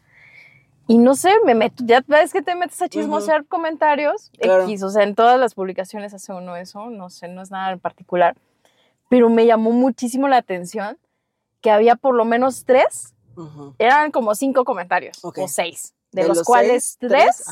Y 0.88 0.98
no 0.98 1.14
sé, 1.14 1.32
me 1.44 1.54
meto, 1.54 1.84
ya 1.86 2.02
ves 2.06 2.32
que 2.32 2.42
te 2.42 2.54
metes 2.54 2.80
a 2.82 2.88
chismosear 2.88 3.46
comentarios, 3.46 4.30
X, 4.38 4.82
o 4.82 4.90
sea, 4.90 5.04
en 5.04 5.14
todas 5.14 5.38
las 5.38 5.54
publicaciones 5.54 6.12
hace 6.12 6.32
uno 6.32 6.56
eso, 6.56 6.90
no 6.90 7.08
sé, 7.08 7.28
no 7.28 7.42
es 7.42 7.50
nada 7.50 7.72
en 7.72 7.78
particular, 7.78 8.36
pero 9.08 9.30
me 9.30 9.46
llamó 9.46 9.70
muchísimo 9.70 10.28
la 10.28 10.38
atención 10.38 10.98
que 11.60 11.70
había 11.70 11.94
por 11.94 12.14
lo 12.14 12.24
menos 12.24 12.64
tres 12.64 13.14
Eran 13.78 14.10
como 14.10 14.34
cinco 14.34 14.64
comentarios 14.64 15.18
o 15.22 15.32
seis, 15.48 15.94
de, 16.10 16.26
los, 16.26 16.42
cuales 16.42 16.98
tres, 16.98 17.46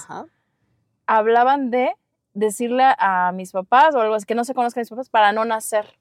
hablaban 1.07 1.71
de 1.71 1.93
decirle 2.35 2.85
a 2.99 3.33
mis 3.33 3.53
papás 3.53 3.95
o 3.95 4.01
algo 4.01 4.15
así, 4.15 4.27
que 4.27 4.35
no 4.35 4.45
se 4.45 4.55
conozcan 4.55 4.83
mis 4.83 4.91
papás 4.91 5.09
para 5.09 5.33
no 5.33 5.45
nacer, 5.45 5.99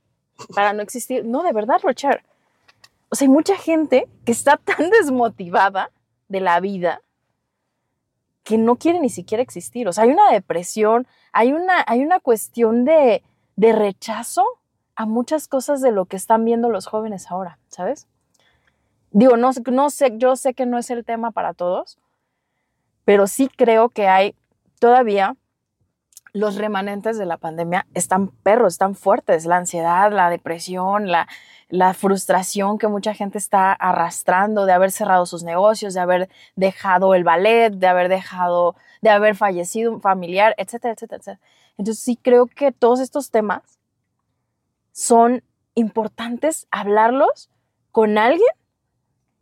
para 0.54 0.74
no 0.74 0.82
existir. 0.82 1.24
No, 1.26 1.44
de 1.44 1.54
verdad, 1.54 1.80
Rocher. 1.82 2.24
O 3.10 3.16
sea, 3.16 3.26
hay 3.26 3.30
mucha 3.30 3.56
gente 3.56 4.08
que 4.26 4.32
está 4.32 4.58
tan 4.58 4.90
desmotivada 5.02 5.92
de 6.28 6.42
la 6.42 6.60
vida 6.60 7.02
que 8.50 8.58
no 8.58 8.78
quiere 8.78 9.00
ni 9.00 9.10
siquiera 9.10 9.44
existir. 9.44 9.88
O 9.88 9.94
sea, 9.94 10.06
hay 10.06 10.10
una 10.10 10.32
depresión, 10.32 11.06
hay 11.34 11.54
una, 11.54 11.84
hay 11.86 12.02
una 12.02 12.20
cuestión 12.20 12.84
de, 12.84 13.22
de 13.56 13.74
rechazo 13.74 14.44
a 14.96 15.06
muchas 15.06 15.48
cosas 15.48 15.82
de 15.82 15.92
lo 15.92 16.06
que 16.06 16.18
están 16.18 16.46
viendo 16.46 16.72
los 16.72 16.88
jóvenes 16.88 17.30
ahora, 17.30 17.60
¿sabes? 17.68 18.08
Digo, 19.12 19.38
no, 19.38 19.52
no 19.72 19.90
sé, 19.92 20.14
yo 20.18 20.36
sé 20.36 20.56
que 20.56 20.66
no 20.66 20.80
es 20.80 20.90
el 20.90 21.06
tema 21.06 21.30
para 21.30 21.54
todos, 21.54 22.00
pero 23.06 23.28
sí 23.28 23.52
creo 23.56 23.90
que 23.90 24.08
hay 24.08 24.34
todavía 24.80 25.36
los 26.34 26.56
remanentes 26.56 27.18
de 27.18 27.26
la 27.26 27.38
pandemia 27.38 27.86
están 27.94 28.28
perros, 28.28 28.74
están 28.74 28.96
fuertes. 28.96 29.46
La 29.46 29.58
ansiedad, 29.58 30.12
la 30.12 30.30
depresión, 30.30 31.12
la, 31.12 31.28
la 31.70 31.94
frustración 31.94 32.78
que 32.78 32.88
mucha 32.88 33.14
gente 33.14 33.38
está 33.38 33.74
arrastrando 33.74 34.66
de 34.66 34.74
haber 34.74 34.92
cerrado 34.92 35.26
sus 35.26 35.44
negocios, 35.44 35.94
de 35.94 36.00
haber 36.00 36.30
dejado 36.56 37.16
el 37.16 37.24
ballet, 37.24 37.72
de 37.72 37.88
haber 37.88 38.10
dejado, 38.10 38.76
de 39.02 39.10
haber 39.10 39.36
fallecido 39.36 39.92
un 39.92 40.02
familiar, 40.02 40.56
etcétera, 40.58 40.94
etcétera, 40.94 41.20
etcétera. 41.20 41.40
Entonces 41.78 42.04
sí 42.04 42.18
creo 42.22 42.48
que 42.48 42.72
todos 42.72 43.00
estos 43.00 43.32
temas 43.32 43.80
son 44.92 45.44
importantes 45.76 46.68
hablarlos 46.72 47.50
con 47.92 48.18
alguien 48.18 48.50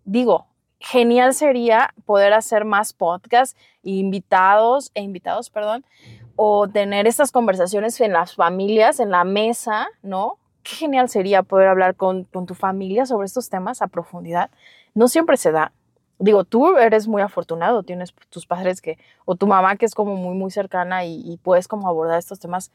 digo, 0.07 0.47
genial 0.79 1.33
sería 1.33 1.93
poder 2.05 2.33
hacer 2.33 2.65
más 2.65 2.93
podcasts, 2.93 3.59
invitados 3.83 4.91
e 4.95 5.01
invitados, 5.01 5.49
perdón, 5.49 5.85
o 6.37 6.67
tener 6.67 7.07
estas 7.07 7.31
conversaciones 7.31 7.99
en 7.99 8.13
las 8.13 8.35
familias, 8.35 8.99
en 8.99 9.09
la 9.09 9.23
mesa, 9.23 9.87
¿no? 10.03 10.37
Qué 10.61 10.75
genial 10.75 11.09
sería 11.09 11.41
poder 11.41 11.67
hablar 11.67 11.95
con, 11.95 12.25
tu 12.25 12.53
familia 12.53 13.07
sobre 13.07 13.25
estos 13.25 13.49
temas 13.49 13.81
a 13.81 13.87
profundidad. 13.87 14.51
No 14.93 15.07
siempre 15.07 15.35
se 15.35 15.51
da. 15.51 15.73
Digo, 16.19 16.43
tú 16.43 16.77
eres 16.77 17.07
muy 17.07 17.23
afortunado, 17.23 17.81
tienes 17.81 18.13
tus 18.29 18.45
padres 18.45 18.81
que, 18.81 18.99
o 19.25 19.35
tu 19.35 19.47
mamá 19.47 19.77
que 19.77 19.87
es 19.87 19.95
como 19.95 20.15
muy, 20.15 20.35
muy 20.35 20.51
cercana 20.51 21.05
y, 21.05 21.39
puedes 21.41 21.67
como 21.67 21.87
abordar 21.87 22.19
estos 22.19 22.39
temas 22.39 22.71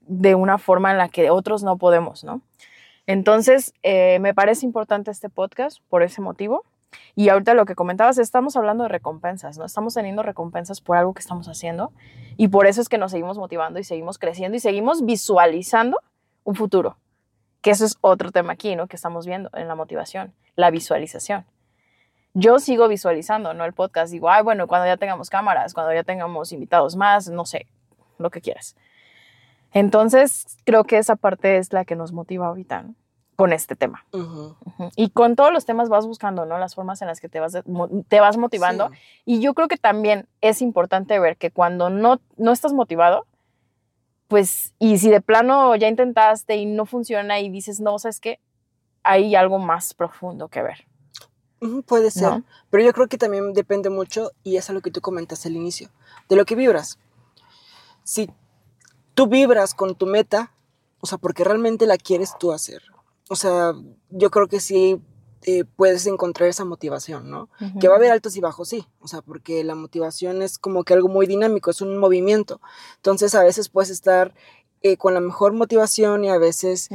de 0.00 0.34
una 0.34 0.58
forma 0.58 0.90
en 0.90 0.98
la 0.98 1.08
que 1.08 1.30
otros 1.30 1.62
no 1.62 1.76
podemos, 1.76 2.24
¿no? 2.24 2.40
Entonces, 3.06 3.74
eh, 3.84 4.18
me 4.20 4.34
parece 4.34 4.66
importante 4.66 5.12
este 5.12 5.28
podcast 5.28 5.78
por 5.88 6.02
ese 6.02 6.20
motivo. 6.20 6.64
Y 7.14 7.28
ahorita 7.28 7.54
lo 7.54 7.64
que 7.64 7.74
comentabas, 7.74 8.18
estamos 8.18 8.56
hablando 8.56 8.84
de 8.84 8.88
recompensas, 8.88 9.58
¿no? 9.58 9.64
Estamos 9.64 9.94
teniendo 9.94 10.22
recompensas 10.22 10.80
por 10.80 10.96
algo 10.96 11.14
que 11.14 11.20
estamos 11.20 11.48
haciendo 11.48 11.92
y 12.36 12.48
por 12.48 12.66
eso 12.66 12.80
es 12.80 12.88
que 12.88 12.98
nos 12.98 13.12
seguimos 13.12 13.38
motivando 13.38 13.78
y 13.78 13.84
seguimos 13.84 14.18
creciendo 14.18 14.56
y 14.56 14.60
seguimos 14.60 15.04
visualizando 15.04 15.98
un 16.44 16.54
futuro, 16.54 16.96
que 17.60 17.70
eso 17.70 17.84
es 17.84 17.96
otro 18.00 18.32
tema 18.32 18.52
aquí, 18.52 18.76
¿no? 18.76 18.86
Que 18.86 18.96
estamos 18.96 19.26
viendo 19.26 19.50
en 19.54 19.68
la 19.68 19.74
motivación, 19.74 20.34
la 20.56 20.70
visualización. 20.70 21.46
Yo 22.34 22.58
sigo 22.58 22.88
visualizando, 22.88 23.54
¿no? 23.54 23.64
El 23.64 23.72
podcast, 23.72 24.12
digo, 24.12 24.28
ay, 24.28 24.42
bueno, 24.42 24.66
cuando 24.66 24.86
ya 24.86 24.96
tengamos 24.96 25.30
cámaras, 25.30 25.72
cuando 25.72 25.94
ya 25.94 26.02
tengamos 26.02 26.50
invitados 26.52 26.96
más, 26.96 27.28
no 27.30 27.46
sé, 27.46 27.66
lo 28.18 28.30
que 28.30 28.40
quieras. 28.40 28.76
Entonces, 29.72 30.58
creo 30.64 30.84
que 30.84 30.98
esa 30.98 31.16
parte 31.16 31.58
es 31.58 31.72
la 31.72 31.84
que 31.84 31.96
nos 31.96 32.12
motiva 32.12 32.48
ahorita, 32.48 32.82
¿no? 32.82 32.94
Con 33.36 33.52
este 33.52 33.76
tema. 33.76 34.04
Y 34.96 35.10
con 35.10 35.36
todos 35.36 35.52
los 35.52 35.64
temas 35.64 35.88
vas 35.88 36.06
buscando, 36.06 36.46
¿no? 36.46 36.58
Las 36.58 36.74
formas 36.74 37.02
en 37.02 37.08
las 37.08 37.20
que 37.20 37.28
te 37.28 37.40
vas, 37.40 37.58
te 38.08 38.20
vas 38.20 38.36
motivando. 38.36 38.90
Y 39.24 39.40
yo 39.40 39.54
creo 39.54 39.68
que 39.68 39.76
también 39.76 40.28
es 40.40 40.62
importante 40.62 41.18
ver 41.18 41.36
que 41.36 41.50
cuando 41.50 41.90
no, 41.90 42.20
no 42.36 42.52
estás 42.52 42.72
motivado, 42.72 43.26
pues, 44.28 44.74
y 44.78 44.98
si 44.98 45.10
de 45.10 45.20
plano 45.20 45.76
ya 45.76 45.88
intentaste 45.88 46.56
y 46.56 46.66
no 46.66 46.86
funciona 46.86 47.40
y 47.40 47.50
dices, 47.50 47.80
no, 47.80 47.98
sabes 47.98 48.20
que 48.20 48.40
hay 49.02 49.34
algo 49.34 49.58
más 49.58 49.94
profundo 49.94 50.48
que 50.48 50.62
ver. 50.62 50.86
puede 51.86 52.10
ser, 52.10 52.42
pero 52.70 52.84
yo 52.84 52.92
creo 52.92 53.08
que 53.08 53.18
también 53.18 53.52
depende 53.52 53.90
mucho, 53.90 54.32
y 54.42 54.56
es 54.56 54.70
a 54.70 54.72
lo 54.72 54.80
que 54.80 54.90
tú 54.90 55.00
comentas 55.00 55.44
al 55.46 55.56
inicio, 55.56 55.90
de 56.28 56.36
lo 56.36 56.44
que 56.44 56.54
vibras. 56.54 56.98
Si 58.02 58.30
tú 59.14 59.26
vibras 59.26 59.74
con 59.74 59.94
tu 59.94 60.06
meta, 60.06 60.52
o 61.00 61.06
sea, 61.06 61.18
porque 61.18 61.44
realmente 61.44 61.86
la 61.86 61.96
quieres 61.96 62.36
tú 62.38 62.52
hacer, 62.52 62.82
o 63.28 63.36
sea, 63.36 63.72
yo 64.10 64.30
creo 64.30 64.48
que 64.48 64.60
sí 64.60 65.00
eh, 65.46 65.64
puedes 65.76 66.06
encontrar 66.06 66.48
esa 66.48 66.64
motivación, 66.64 67.30
¿no? 67.30 67.48
Que 67.78 67.88
va 67.88 67.94
a 67.94 67.96
haber 67.98 68.12
altos 68.12 68.36
y 68.36 68.40
bajos, 68.40 68.68
sí, 68.68 68.86
o 69.00 69.08
sea, 69.08 69.20
porque 69.20 69.62
la 69.62 69.74
motivación 69.74 70.40
es 70.40 70.58
como 70.58 70.84
que 70.84 70.94
algo 70.94 71.08
muy 71.08 71.26
dinámico, 71.26 71.70
es 71.70 71.82
un 71.82 71.98
movimiento. 71.98 72.60
Entonces, 72.96 73.34
a 73.34 73.42
veces 73.42 73.68
puedes 73.68 73.90
estar 73.90 74.32
eh, 74.82 74.96
con 74.96 75.12
la 75.12 75.20
mejor 75.20 75.52
motivación 75.52 76.24
y 76.24 76.30
a 76.30 76.38
veces, 76.38 76.88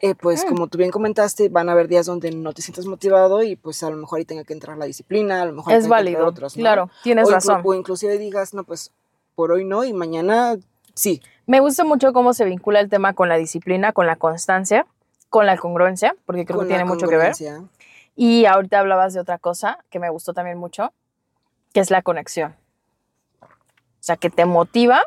eh, 0.00 0.14
pues, 0.14 0.44
mm. 0.44 0.48
como 0.48 0.66
tú 0.66 0.76
bien 0.76 0.90
comentaste, 0.90 1.48
van 1.48 1.70
a 1.70 1.72
haber 1.72 1.88
días 1.88 2.04
donde 2.04 2.30
no 2.30 2.52
te 2.52 2.60
sientas 2.60 2.86
motivado 2.86 3.42
y 3.42 3.56
pues 3.56 3.82
a 3.82 3.90
lo 3.90 3.96
mejor 3.96 4.18
ahí 4.18 4.24
tenga 4.24 4.44
que 4.44 4.52
entrar 4.52 4.76
la 4.76 4.86
disciplina, 4.86 5.40
a 5.40 5.46
lo 5.46 5.52
mejor 5.52 5.72
es 5.72 5.88
válido, 5.88 6.26
otros, 6.26 6.54
claro, 6.54 6.90
tienes 7.02 7.30
razón. 7.30 7.62
o 7.64 7.74
inclusive 7.74 8.18
digas, 8.18 8.52
no, 8.52 8.64
pues, 8.64 8.92
por 9.34 9.50
hoy 9.50 9.64
no 9.64 9.84
y 9.84 9.92
mañana 9.92 10.56
sí. 10.94 11.22
Me 11.46 11.60
gusta 11.60 11.84
mucho 11.84 12.12
cómo 12.12 12.32
se 12.32 12.44
vincula 12.44 12.80
el 12.80 12.88
tema 12.88 13.12
con 13.12 13.28
la 13.28 13.36
disciplina, 13.36 13.92
con 13.92 14.06
la 14.06 14.16
constancia 14.16 14.86
con 15.34 15.46
la 15.46 15.56
congruencia, 15.56 16.14
porque 16.26 16.46
creo 16.46 16.60
que 16.60 16.66
tiene 16.66 16.84
mucho 16.84 17.08
que 17.08 17.16
ver. 17.16 17.34
Y 18.14 18.46
ahorita 18.46 18.78
hablabas 18.78 19.14
de 19.14 19.20
otra 19.20 19.36
cosa 19.36 19.84
que 19.90 19.98
me 19.98 20.08
gustó 20.08 20.32
también 20.32 20.56
mucho, 20.56 20.92
que 21.72 21.80
es 21.80 21.90
la 21.90 22.02
conexión. 22.02 22.54
O 23.42 23.48
sea, 23.98 24.16
que 24.16 24.30
te 24.30 24.44
motiva 24.44 25.02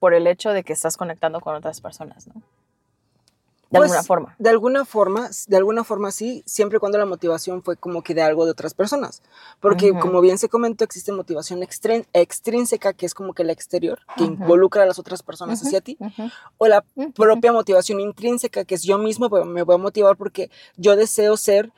por 0.00 0.12
el 0.12 0.26
hecho 0.26 0.52
de 0.52 0.64
que 0.64 0.72
estás 0.72 0.96
conectando 0.96 1.40
con 1.40 1.54
otras 1.54 1.80
personas, 1.80 2.26
¿no? 2.26 2.42
De 3.78 3.84
alguna 3.84 3.98
pues, 3.98 4.06
forma. 4.06 4.34
De 4.38 4.50
alguna 4.50 4.84
forma, 4.84 5.30
de 5.48 5.56
alguna 5.56 5.84
forma 5.84 6.10
sí, 6.10 6.42
siempre 6.46 6.76
y 6.76 6.80
cuando 6.80 6.98
la 6.98 7.06
motivación 7.06 7.62
fue 7.62 7.76
como 7.76 8.02
que 8.02 8.14
de 8.14 8.22
algo 8.22 8.44
de 8.44 8.52
otras 8.52 8.74
personas. 8.74 9.22
Porque 9.60 9.92
como 9.98 10.20
bien 10.20 10.38
se 10.38 10.48
comentó, 10.48 10.84
existe 10.84 11.12
motivación 11.12 11.62
extrínseca, 11.62 12.92
que 12.92 13.06
es 13.06 13.14
como 13.14 13.34
que 13.34 13.44
la 13.44 13.52
exterior, 13.52 14.00
que 14.16 14.24
involucra 14.24 14.84
a 14.84 14.86
las 14.86 14.98
otras 14.98 15.22
personas 15.22 15.62
hacia 15.62 15.80
ti, 15.80 15.98
o 16.58 16.68
la 16.68 16.84
propia 17.14 17.52
motivación 17.52 18.00
intrínseca, 18.00 18.64
que 18.64 18.74
es 18.74 18.82
yo 18.82 18.98
mismo 18.98 19.28
pues, 19.28 19.44
me 19.44 19.62
voy 19.62 19.74
a 19.74 19.78
motivar 19.78 20.16
porque 20.16 20.50
yo 20.76 20.96
deseo 20.96 21.36
ser 21.36 21.72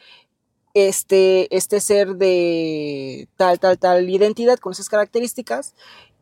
este, 0.75 1.55
este 1.57 1.81
ser 1.81 2.17
de 2.17 3.29
tal, 3.37 3.59
tal, 3.59 3.79
tal 3.79 4.11
identidad 4.11 4.59
con 4.59 4.73
esas 4.73 4.89
características. 4.89 5.75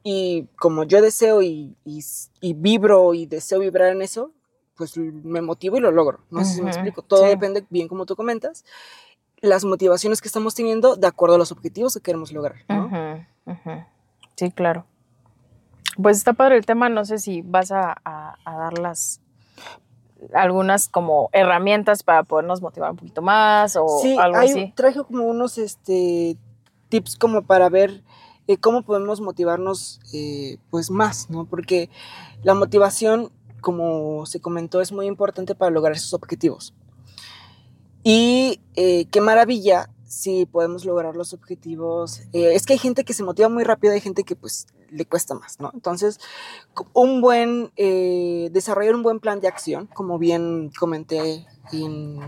Y 0.07 0.47
como 0.57 0.85
yo 0.85 1.01
deseo 1.01 1.43
y, 1.43 1.75
y 1.85 2.55
vibro 2.55 3.15
y 3.15 3.27
deseo 3.27 3.61
vibrar 3.61 3.91
en 3.91 4.03
eso, 4.03 4.33
pues 4.77 4.97
me 4.97 5.41
motivo 5.41 5.77
y 5.77 5.81
lo 5.81 5.91
logro. 5.91 6.21
No 6.31 6.45
sé 6.45 6.55
si 6.55 6.63
me 6.63 6.71
explico. 6.71 7.03
Todo 7.03 7.25
depende, 7.25 7.65
bien 7.71 7.89
como 7.89 8.07
tú 8.07 8.17
comentas, 8.17 8.65
las 9.41 9.65
motivaciones 9.65 10.21
que 10.21 10.29
estamos 10.29 10.55
teniendo 10.55 10.97
de 10.97 11.07
acuerdo 11.07 11.37
a 11.37 11.39
los 11.39 11.53
objetivos 11.53 11.95
que 11.95 12.01
queremos 12.01 12.33
lograr. 12.33 12.57
Sí, 14.37 14.51
claro. 14.51 14.87
Pues 16.01 16.17
está 16.17 16.33
padre 16.33 16.57
el 16.57 16.67
tema, 16.67 16.89
no 16.89 17.05
sé 17.05 17.19
si 17.19 17.43
vas 17.43 17.71
a, 17.71 17.95
dar 18.45 18.79
las 18.79 19.21
algunas 20.33 20.89
como 20.89 21.29
herramientas 21.33 22.03
para 22.03 22.23
podernos 22.23 22.63
motivar 22.63 22.91
un 22.91 22.97
poquito 22.97 23.21
más 23.21 23.77
o 23.77 23.87
algo 24.19 24.39
así. 24.39 24.73
Traje 24.75 25.05
como 25.05 25.25
unos 25.25 25.59
este, 25.59 26.39
tips 26.89 27.17
como 27.17 27.43
para 27.43 27.69
ver 27.69 28.03
eh, 28.47 28.57
cómo 28.57 28.83
podemos 28.83 29.21
motivarnos 29.21 30.01
eh, 30.15 30.57
pues 30.71 30.91
más, 30.91 31.29
¿no? 31.29 31.45
Porque 31.45 31.91
la 32.43 32.55
motivación 32.55 33.31
como 33.65 34.27
se 34.27 34.41
comentó, 34.41 34.83
es 34.83 34.93
muy 34.93 35.07
importante 35.07 35.55
para 35.55 35.71
lograr 35.71 35.97
esos 35.97 36.13
objetivos. 36.13 36.75
Y 38.05 38.61
eh, 38.77 39.07
qué 39.07 39.23
maravilla 39.23 39.89
si 40.07 40.45
podemos 40.45 40.85
lograr 40.85 41.17
los 41.17 41.33
objetivos. 41.33 42.21
Eh, 42.35 42.55
es 42.55 42.67
que 42.67 42.75
hay 42.75 42.79
gente 42.79 43.05
que 43.05 43.15
se 43.15 43.25
motiva 43.25 43.49
muy 43.49 43.65
rápido, 43.65 43.95
hay 43.95 44.03
gente 44.03 44.23
que 44.23 44.37
pues 44.37 44.67
le 44.91 45.07
cuesta 45.07 45.35
más, 45.35 45.59
¿no? 45.61 45.71
Entonces, 45.73 46.21
un 46.93 47.23
buen, 47.23 47.73
eh, 47.77 48.51
desarrollar 48.53 48.95
un 48.95 49.03
buen 49.03 49.19
plan 49.19 49.41
de 49.41 49.49
acción, 49.49 49.89
como 49.93 50.19
bien 50.19 50.71
comenté 50.79 51.47
en, 51.73 52.21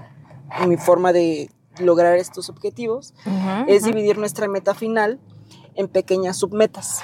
mi 0.66 0.76
forma 0.78 1.12
de 1.12 1.50
lograr 1.78 2.16
estos 2.16 2.48
objetivos, 2.48 3.12
es 3.66 3.84
dividir 3.84 4.16
nuestra 4.16 4.48
meta 4.48 4.74
final 4.74 5.20
en 5.74 5.88
pequeñas 5.88 6.38
submetas. 6.38 7.02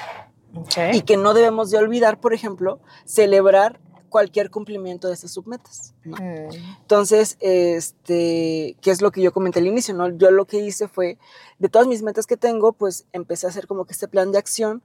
Y 0.93 1.03
que 1.03 1.17
no 1.17 1.35
debemos 1.35 1.71
de 1.71 1.79
olvidar, 1.79 2.19
por 2.21 2.33
ejemplo, 2.33 2.81
celebrar 3.05 3.79
cualquier 4.13 4.51
cumplimiento 4.51 5.09
de 5.09 5.15
esas 5.15 5.33
submetas. 5.33 5.95
¿no? 6.05 6.17
Mm. 6.19 6.55
Entonces, 6.83 7.39
este, 7.41 8.77
¿qué 8.83 8.91
es 8.91 9.01
lo 9.01 9.11
que 9.11 9.23
yo 9.23 9.33
comenté 9.33 9.59
al 9.59 9.67
inicio? 9.67 9.95
¿no? 9.95 10.11
Yo 10.11 10.31
lo 10.31 10.45
que 10.45 10.59
hice 10.59 10.87
fue, 10.87 11.19
de 11.59 11.69
todas 11.71 11.89
mis 11.89 12.03
metas 12.03 12.27
que 12.27 12.37
tengo, 12.37 12.75
pues 12.75 13.07
empecé 13.13 13.47
a 13.47 13.51
hacer 13.51 13.67
como 13.67 13.87
que 13.87 13.95
este 13.95 14.07
plan 14.07 14.31
de 14.31 14.39
acción 14.39 14.83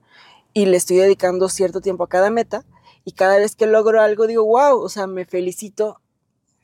y 0.54 0.64
le 0.64 0.78
estoy 0.78 0.96
dedicando 0.96 1.48
cierto 1.50 1.80
tiempo 1.82 2.04
a 2.04 2.08
cada 2.08 2.30
meta 2.30 2.64
y 3.04 3.12
cada 3.12 3.36
vez 3.36 3.54
que 3.54 3.66
logro 3.66 4.00
algo 4.00 4.26
digo, 4.26 4.44
wow, 4.44 4.80
o 4.80 4.88
sea, 4.88 5.06
me 5.06 5.26
felicito 5.26 6.00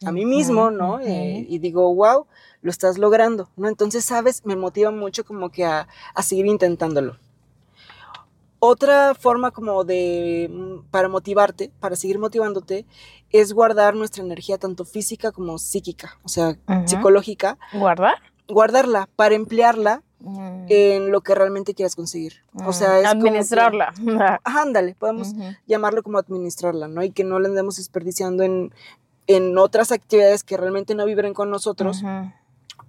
a 0.04 0.10
mí 0.10 0.24
mismo, 0.24 0.70
¿no? 0.70 1.00
Eh, 1.00 1.46
y 1.48 1.58
digo, 1.58 1.94
wow, 1.94 2.26
lo 2.62 2.70
estás 2.70 2.98
logrando, 2.98 3.50
¿no? 3.56 3.68
Entonces, 3.68 4.04
¿sabes? 4.06 4.44
Me 4.44 4.56
motiva 4.56 4.90
mucho 4.90 5.24
como 5.24 5.50
que 5.50 5.64
a, 5.64 5.86
a 6.14 6.22
seguir 6.22 6.46
intentándolo. 6.46 7.18
Otra 8.66 9.14
forma 9.14 9.50
como 9.50 9.84
de, 9.84 10.50
mm, 10.50 10.90
para 10.90 11.10
motivarte, 11.10 11.70
para 11.80 11.96
seguir 11.96 12.18
motivándote, 12.18 12.86
es 13.28 13.52
guardar 13.52 13.94
nuestra 13.94 14.24
energía 14.24 14.56
tanto 14.56 14.86
física 14.86 15.32
como 15.32 15.58
psíquica, 15.58 16.18
o 16.22 16.28
sea, 16.30 16.56
psicológica. 16.86 17.58
¿Guardar? 17.74 18.14
Guardarla 18.48 19.06
para 19.16 19.34
emplearla 19.34 20.02
mm. 20.20 20.64
en 20.70 21.12
lo 21.12 21.20
que 21.20 21.34
realmente 21.34 21.74
quieras 21.74 21.94
conseguir. 21.94 22.42
O 22.64 22.72
sea, 22.72 23.00
es 23.00 23.06
administrarla. 23.06 23.92
ándale, 24.44 24.94
podemos 24.94 25.34
llamarlo 25.66 26.02
como 26.02 26.16
administrarla, 26.16 26.88
¿no? 26.88 27.02
Y 27.02 27.10
que 27.10 27.22
no 27.22 27.38
la 27.40 27.48
andemos 27.48 27.76
desperdiciando 27.76 28.44
en, 28.44 28.72
en 29.26 29.58
otras 29.58 29.92
actividades 29.92 30.42
que 30.42 30.56
realmente 30.56 30.94
no 30.94 31.04
vibren 31.04 31.34
con 31.34 31.50
nosotros 31.50 32.02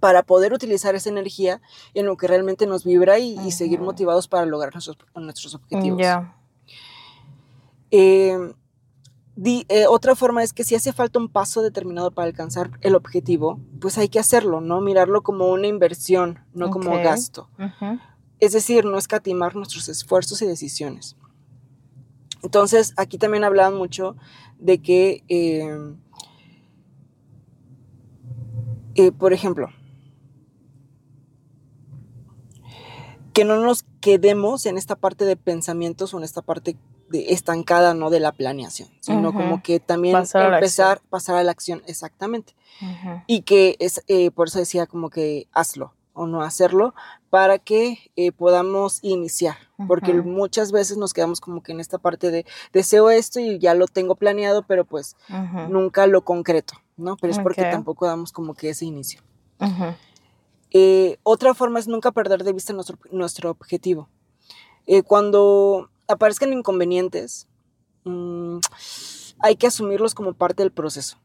para 0.00 0.22
poder 0.22 0.52
utilizar 0.52 0.94
esa 0.94 1.08
energía 1.08 1.60
en 1.94 2.06
lo 2.06 2.16
que 2.16 2.26
realmente 2.26 2.66
nos 2.66 2.84
vibra 2.84 3.18
y, 3.18 3.50
seguir 3.50 3.80
motivados 3.80 4.28
para 4.28 4.46
lograr 4.46 4.74
nuestros, 4.74 4.98
nuestros 5.14 5.54
objetivos. 5.54 6.02
Em, 7.90 8.52
eh, 9.44 9.86
otra 9.86 10.14
forma 10.14 10.42
es 10.42 10.52
que 10.52 10.64
si 10.64 10.74
hace 10.74 10.92
falta 10.92 11.18
un 11.18 11.28
paso 11.28 11.62
determinado 11.62 12.10
para 12.10 12.26
alcanzar 12.26 12.70
el 12.80 12.94
objetivo, 12.94 13.60
pues 13.80 13.98
hay 13.98 14.08
que 14.08 14.18
hacerlo, 14.18 14.60
¿no? 14.60 14.80
Mirarlo 14.80 15.22
como 15.22 15.48
una 15.48 15.66
inversión, 15.66 16.40
no 16.54 16.70
como 16.70 16.96
gasto. 16.96 17.48
Es 18.38 18.52
decir, 18.52 18.84
no 18.84 18.98
escatimar 18.98 19.56
nuestros 19.56 19.88
esfuerzos 19.88 20.42
y 20.42 20.46
decisiones. 20.46 21.16
Entonces, 22.42 22.94
aquí 22.96 23.18
también 23.18 23.44
hablaban 23.44 23.76
mucho 23.76 24.16
de 24.58 24.80
que, 24.80 25.24
eh, 25.28 25.94
por 29.12 29.32
ejemplo, 29.32 29.68
que 33.36 33.44
no 33.44 33.60
nos 33.60 33.84
quedemos 34.00 34.64
en 34.64 34.78
esta 34.78 34.96
parte 34.96 35.26
de 35.26 35.36
pensamientos 35.36 36.14
o 36.14 36.16
en 36.16 36.24
esta 36.24 36.40
parte 36.40 36.74
de 37.10 37.34
estancada, 37.34 37.92
¿no? 37.92 38.08
De 38.08 38.18
la 38.18 38.32
planeación, 38.32 38.88
sino 39.00 39.34
como 39.34 39.62
que 39.62 39.78
también 39.78 40.16
empezar, 40.16 41.02
a 41.04 41.10
pasar 41.10 41.36
a 41.36 41.42
la 41.42 41.50
acción, 41.50 41.82
exactamente. 41.86 42.54
Y 43.26 43.42
que 43.42 43.76
es, 43.78 44.02
eh, 44.08 44.30
por 44.30 44.48
eso 44.48 44.58
decía 44.58 44.86
como 44.86 45.10
que 45.10 45.48
hazlo 45.52 45.92
o 46.14 46.26
no 46.26 46.40
hacerlo 46.40 46.94
para 47.28 47.58
que 47.58 48.10
eh, 48.16 48.32
podamos 48.32 49.00
iniciar, 49.02 49.58
porque 49.86 50.14
muchas 50.14 50.72
veces 50.72 50.96
nos 50.96 51.12
quedamos 51.12 51.42
como 51.42 51.62
que 51.62 51.72
en 51.72 51.80
esta 51.80 51.98
parte 51.98 52.30
de 52.30 52.46
deseo 52.72 53.10
esto 53.10 53.38
y 53.38 53.58
ya 53.58 53.74
lo 53.74 53.86
tengo 53.86 54.14
planeado, 54.14 54.62
pero 54.62 54.86
pues 54.86 55.14
nunca 55.68 56.06
lo 56.06 56.22
concreto, 56.22 56.72
¿no? 56.96 57.18
Pero 57.18 57.34
es 57.34 57.38
porque 57.38 57.64
tampoco 57.64 58.06
damos 58.06 58.32
como 58.32 58.54
que 58.54 58.70
ese 58.70 58.86
inicio. 58.86 59.20
Eh, 60.70 61.18
otra 61.22 61.54
forma 61.54 61.78
es 61.78 61.88
nunca 61.88 62.12
perder 62.12 62.44
de 62.44 62.52
vista 62.52 62.74
nuestro, 63.10 63.50
objetivo. 63.50 64.08
Eh, 64.86 65.02
cuando 65.02 65.90
aparezcan 66.08 66.52
inconvenientes, 66.52 67.48
mm, 68.04 68.58
hay 69.40 69.56
que 69.56 69.66
asumirlos 69.66 70.14
como 70.14 70.34
parte 70.34 70.62
del 70.62 70.72
proceso. 70.72 71.18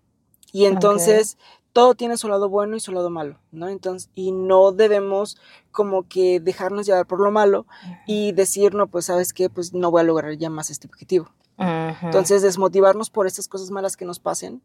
Y 0.54 0.66
entonces 0.66 1.38
todo 1.74 1.96
tiene 1.96 2.18
su 2.18 2.28
lado 2.28 2.50
bueno 2.50 2.76
y 2.76 2.80
su 2.80 2.92
lado 2.92 3.10
malo, 3.10 3.38
¿no? 3.52 3.70
Entonces, 3.70 4.10
y 4.16 4.32
no 4.32 4.72
debemos 4.72 5.38
como 5.72 6.08
que 6.08 6.40
dejarnos 6.40 6.86
llevar 6.86 7.08
por 7.08 7.22
lo 7.22 7.32
malo 7.32 7.66
y 8.06 8.34
decir, 8.34 8.74
no, 8.74 8.88
pues 8.88 9.06
sabes 9.06 9.34
qué, 9.34 9.50
pues 9.50 9.74
no 9.74 9.92
voy 9.92 10.02
a 10.02 10.04
lograr 10.04 10.34
ya 10.38 10.50
más 10.50 10.70
este 10.70 10.88
objetivo. 10.88 11.30
Entonces, 11.58 12.42
desmotivarnos 12.42 13.12
por 13.12 13.28
estas 13.28 13.48
cosas 13.48 13.70
malas 13.70 13.96
que 13.96 14.04
nos 14.04 14.20
pasen 14.20 14.64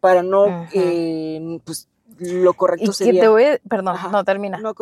para 0.00 0.22
no, 0.22 0.66
eh, 0.72 1.60
pues, 1.64 1.88
lo 2.18 2.52
correcto 2.54 2.92
sería. 2.92 3.22
te 3.22 3.28
voy 3.28 3.44
perdón, 3.68 3.96
no 4.12 4.24
termina. 4.24 4.58
No, 4.58 4.74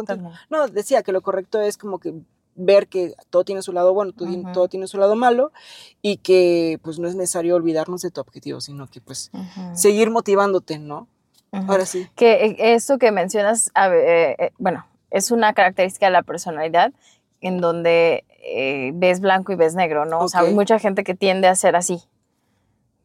no, 0.50 0.68
decía 0.68 1.02
que 1.02 1.12
lo 1.12 1.20
correcto 1.22 1.60
es 1.60 1.76
como 1.76 1.98
que 1.98 2.14
ver 2.56 2.88
que 2.88 3.14
todo 3.30 3.44
tiene 3.44 3.62
su 3.62 3.72
lado 3.72 3.94
bueno, 3.94 4.12
todo, 4.52 4.68
tiene 4.68 4.86
su 4.86 4.98
lado 4.98 5.14
malo 5.14 5.52
y 6.02 6.16
que 6.18 6.80
pues 6.82 6.98
no 6.98 7.06
es 7.06 7.14
necesario 7.14 7.54
olvidarnos 7.54 8.02
de 8.02 8.10
tu 8.10 8.20
objetivo, 8.20 8.60
sino 8.60 8.88
que 8.88 9.00
pues 9.00 9.30
seguir 9.74 10.10
motivándote, 10.10 10.78
¿no? 10.78 11.08
Ahora 11.52 11.86
sí. 11.86 12.08
Que 12.16 12.44
eh, 12.44 12.74
eso 12.74 12.98
que 12.98 13.12
mencionas, 13.12 13.68
eh, 13.68 14.36
eh, 14.38 14.50
bueno, 14.58 14.86
es 15.10 15.30
una 15.30 15.52
característica 15.52 16.06
de 16.06 16.12
la 16.12 16.22
personalidad 16.22 16.92
en 17.40 17.58
donde 17.58 18.24
ves 18.94 19.20
blanco 19.20 19.52
y 19.52 19.56
ves 19.56 19.74
negro, 19.74 20.04
¿no? 20.04 20.20
O 20.20 20.28
sea, 20.28 20.40
hay 20.40 20.54
mucha 20.54 20.78
gente 20.78 21.04
que 21.04 21.14
tiende 21.14 21.48
a 21.48 21.54
ser 21.54 21.76
así, 21.76 22.02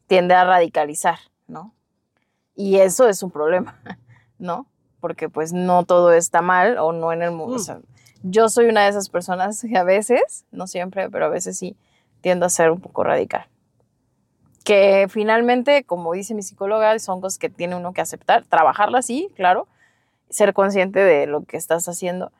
tiende 0.06 0.34
a 0.34 0.44
radicalizar, 0.44 1.18
¿no? 1.46 1.74
Y 2.54 2.76
eso 2.76 3.08
es 3.08 3.22
un 3.22 3.30
problema. 3.30 3.80
¿No? 4.42 4.66
Porque 5.00 5.28
pues 5.28 5.52
no 5.52 5.84
todo 5.84 6.12
está 6.12 6.42
mal 6.42 6.76
o 6.78 6.92
no 6.92 7.12
en 7.12 7.22
el 7.22 7.30
mundo. 7.30 7.58
Mm. 7.58 8.30
yo 8.30 8.48
soy 8.48 8.66
una 8.66 8.84
de 8.84 8.90
esas 8.90 9.08
personas 9.08 9.60
que 9.62 9.76
a 9.76 9.84
veces, 9.84 10.44
no 10.50 10.66
siempre, 10.66 11.08
pero 11.08 11.26
a 11.26 11.28
veces 11.28 11.56
sí, 11.56 11.76
tiendo 12.20 12.44
a 12.46 12.50
ser 12.50 12.70
un 12.70 12.80
poco 12.80 13.04
radical. 13.04 13.46
Que 14.64 15.06
finalmente, 15.08 15.84
como 15.84 16.12
dice 16.12 16.34
mi 16.34 16.42
psicóloga, 16.42 16.96
son 16.98 17.20
cosas 17.20 17.38
que 17.38 17.48
tiene 17.48 17.74
uno 17.74 17.92
que 17.92 18.00
aceptar, 18.00 18.44
trabajarlas 18.44 19.06
sí, 19.06 19.30
claro, 19.34 19.66
ser 20.28 20.52
consciente 20.54 21.00
de 21.00 21.26
lo 21.26 21.44
que 21.44 21.56
estás 21.56 21.88
haciendo, 21.88 22.30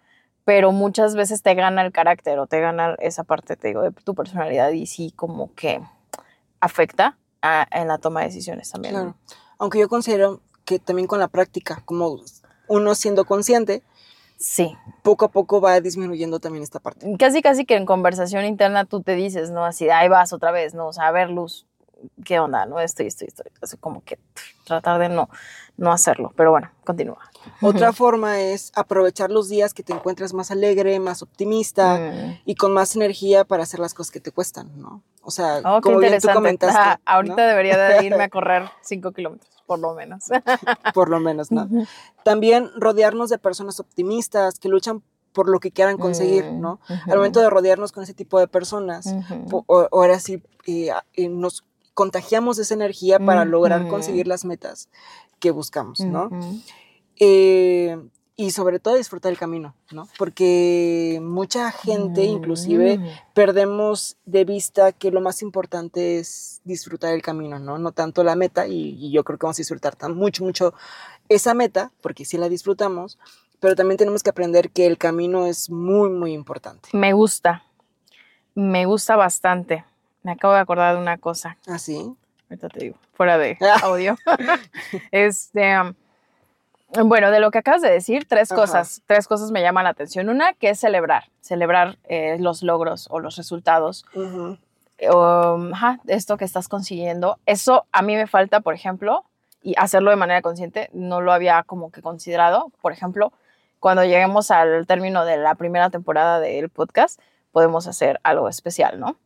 pero 0.44 0.72
muchas 0.72 1.14
veces 1.14 1.42
te 1.42 1.54
gana 1.54 1.82
el 1.82 1.92
carácter 1.92 2.38
o 2.38 2.46
te 2.46 2.60
gana 2.60 2.94
esa 2.98 3.24
parte, 3.24 3.56
te 3.56 3.68
digo, 3.68 3.82
de 3.82 3.90
tu 3.90 4.14
personalidad 4.14 4.70
y 4.70 4.86
sí 4.86 5.12
como 5.14 5.54
que 5.54 5.80
afecta 6.60 7.16
en 7.70 7.88
la 7.88 7.98
toma 7.98 8.20
de 8.20 8.26
decisiones 8.26 8.70
también. 8.70 8.94
Claro. 8.94 9.14
Aunque 9.58 9.80
yo 9.80 9.88
considero 9.88 10.40
que 10.64 10.78
también 10.78 11.06
con 11.06 11.18
la 11.18 11.28
práctica, 11.28 11.82
como 11.84 12.20
uno 12.68 12.94
siendo 12.94 13.24
consciente, 13.24 13.82
sí. 14.36 14.76
poco 15.02 15.26
a 15.26 15.30
poco 15.30 15.60
va 15.60 15.80
disminuyendo 15.80 16.40
también 16.40 16.62
esta 16.62 16.80
parte. 16.80 17.06
Casi, 17.18 17.42
casi 17.42 17.64
que 17.64 17.76
en 17.76 17.86
conversación 17.86 18.44
interna 18.44 18.84
tú 18.84 19.02
te 19.02 19.14
dices, 19.14 19.50
¿no? 19.50 19.64
Así, 19.64 19.88
ahí 19.90 20.08
vas 20.08 20.32
otra 20.32 20.52
vez, 20.52 20.74
¿no? 20.74 20.88
O 20.88 20.92
sea, 20.92 21.08
a 21.08 21.12
ver, 21.12 21.30
Luz, 21.30 21.66
¿qué 22.24 22.38
onda? 22.38 22.66
¿No? 22.66 22.80
Estoy, 22.80 23.06
estoy, 23.06 23.28
estoy. 23.28 23.50
Así 23.60 23.76
como 23.76 24.02
que 24.04 24.18
tratar 24.64 25.00
de 25.00 25.08
no, 25.08 25.28
no 25.76 25.92
hacerlo. 25.92 26.32
Pero 26.36 26.50
bueno, 26.50 26.70
continúa. 26.84 27.18
Otra 27.60 27.92
forma 27.92 28.40
es 28.40 28.72
aprovechar 28.74 29.30
los 29.30 29.48
días 29.48 29.74
que 29.74 29.82
te 29.82 29.92
encuentras 29.92 30.32
más 30.32 30.50
alegre, 30.50 31.00
más 31.00 31.22
optimista 31.22 31.98
mm. 31.98 32.42
y 32.44 32.54
con 32.54 32.72
más 32.72 32.94
energía 32.96 33.44
para 33.44 33.64
hacer 33.64 33.80
las 33.80 33.94
cosas 33.94 34.12
que 34.12 34.20
te 34.20 34.30
cuestan, 34.30 34.70
¿no? 34.80 35.02
O 35.22 35.30
sea, 35.30 35.60
oh, 35.64 35.80
como 35.80 35.98
bien 35.98 36.20
tú 36.20 36.28
comentaste. 36.32 37.02
ahorita 37.04 37.46
debería 37.46 37.76
de 37.76 38.04
irme 38.04 38.24
a 38.24 38.28
correr 38.30 38.70
cinco 38.82 39.12
kilómetros 39.12 39.61
por 39.72 39.78
lo 39.78 39.94
menos. 39.94 40.24
por 40.94 41.08
lo 41.08 41.18
menos, 41.18 41.50
¿no? 41.50 41.66
También 42.24 42.70
rodearnos 42.76 43.30
de 43.30 43.38
personas 43.38 43.80
optimistas 43.80 44.58
que 44.58 44.68
luchan 44.68 45.02
por 45.32 45.48
lo 45.48 45.60
que 45.60 45.70
quieran 45.70 45.96
conseguir, 45.96 46.44
¿no? 46.52 46.78
Al 47.06 47.16
momento 47.16 47.40
de 47.40 47.48
rodearnos 47.48 47.90
con 47.90 48.02
ese 48.02 48.12
tipo 48.12 48.38
de 48.38 48.48
personas, 48.48 49.14
ahora 49.90 50.20
sí 50.20 50.42
eh, 50.66 50.90
eh, 51.14 51.28
nos 51.30 51.64
contagiamos 51.94 52.58
esa 52.58 52.74
energía 52.74 53.18
para 53.18 53.46
lograr 53.46 53.88
conseguir 53.88 54.26
las 54.26 54.44
metas 54.44 54.90
que 55.38 55.50
buscamos, 55.50 56.00
¿no? 56.00 56.28
Eh, 57.18 57.98
y 58.42 58.50
sobre 58.50 58.80
todo 58.80 58.96
disfrutar 58.96 59.30
el 59.30 59.38
camino, 59.38 59.76
¿no? 59.92 60.08
Porque 60.18 61.20
mucha 61.22 61.70
gente, 61.70 62.24
inclusive, 62.24 62.98
mm. 62.98 63.06
perdemos 63.34 64.16
de 64.24 64.44
vista 64.44 64.90
que 64.90 65.12
lo 65.12 65.20
más 65.20 65.42
importante 65.42 66.18
es 66.18 66.60
disfrutar 66.64 67.14
el 67.14 67.22
camino, 67.22 67.60
¿no? 67.60 67.78
No 67.78 67.92
tanto 67.92 68.24
la 68.24 68.34
meta, 68.34 68.66
y, 68.66 69.12
yo 69.12 69.22
creo 69.22 69.38
que 69.38 69.46
vamos 69.46 69.58
a 69.58 69.62
disfrutar 69.62 69.94
tan 69.94 70.16
mucho, 70.16 70.42
mucho 70.42 70.74
esa 71.28 71.54
meta, 71.54 71.92
porque 72.00 72.24
sí 72.24 72.36
la 72.36 72.48
disfrutamos, 72.48 73.16
pero 73.60 73.76
también 73.76 73.96
tenemos 73.96 74.24
que 74.24 74.30
aprender 74.30 74.70
que 74.70 74.88
el 74.88 74.98
camino 74.98 75.46
es 75.46 75.70
muy, 75.70 76.10
muy 76.10 76.32
importante. 76.32 76.88
Me 76.92 77.12
gusta, 77.12 77.62
me 78.56 78.86
gusta 78.86 79.14
bastante. 79.14 79.84
Me 80.24 80.32
acabo 80.32 80.54
de 80.54 80.60
acordar 80.60 80.96
de 80.96 81.00
una 81.00 81.16
cosa. 81.16 81.58
¿Ah, 81.68 81.78
sí? 81.78 82.12
Ahorita 82.50 82.68
te 82.70 82.80
digo, 82.80 82.96
fuera 83.14 83.38
de 83.38 83.56
audio. 83.84 84.16
este... 85.12 85.80
Um, 85.80 85.94
bueno, 87.04 87.30
de 87.30 87.40
lo 87.40 87.50
que 87.50 87.58
acabas 87.58 87.82
de 87.82 87.90
decir, 87.90 88.26
tres 88.28 88.50
cosas, 88.50 89.02
tres 89.06 89.26
cosas 89.26 89.50
me 89.50 89.62
llaman 89.62 89.84
la 89.84 89.90
atención. 89.90 90.28
Una, 90.28 90.52
que 90.52 90.70
es 90.70 90.80
celebrar, 90.80 91.24
celebrar 91.40 91.98
eh, 92.04 92.36
los 92.38 92.62
logros 92.62 93.08
o 93.10 93.20
los 93.20 93.36
resultados. 93.36 94.04
esto 96.06 96.36
que 96.36 96.44
estás 96.44 96.68
consiguiendo. 96.68 97.38
Eso 97.46 97.86
a 97.92 98.02
mí 98.02 98.16
me 98.16 98.26
falta, 98.26 98.60
por 98.60 98.74
ejemplo, 98.74 99.24
y 99.62 99.74
hacerlo 99.78 100.10
de 100.10 100.16
manera 100.16 100.42
consciente, 100.42 100.90
no 100.92 101.20
lo 101.20 101.32
había 101.32 101.62
como 101.62 101.90
que 101.90 102.02
considerado. 102.02 102.72
Por 102.80 102.92
ejemplo, 102.92 103.32
cuando 103.80 104.04
lleguemos 104.04 104.50
al 104.50 104.86
término 104.86 105.24
de 105.24 105.36
la 105.36 105.54
primera 105.54 105.90
temporada 105.90 106.40
del 106.40 106.68
podcast, 106.68 107.20
podemos 107.52 107.86
hacer 107.86 108.20
algo 108.22 108.48
especial, 108.48 109.00
¿no? 109.00 109.16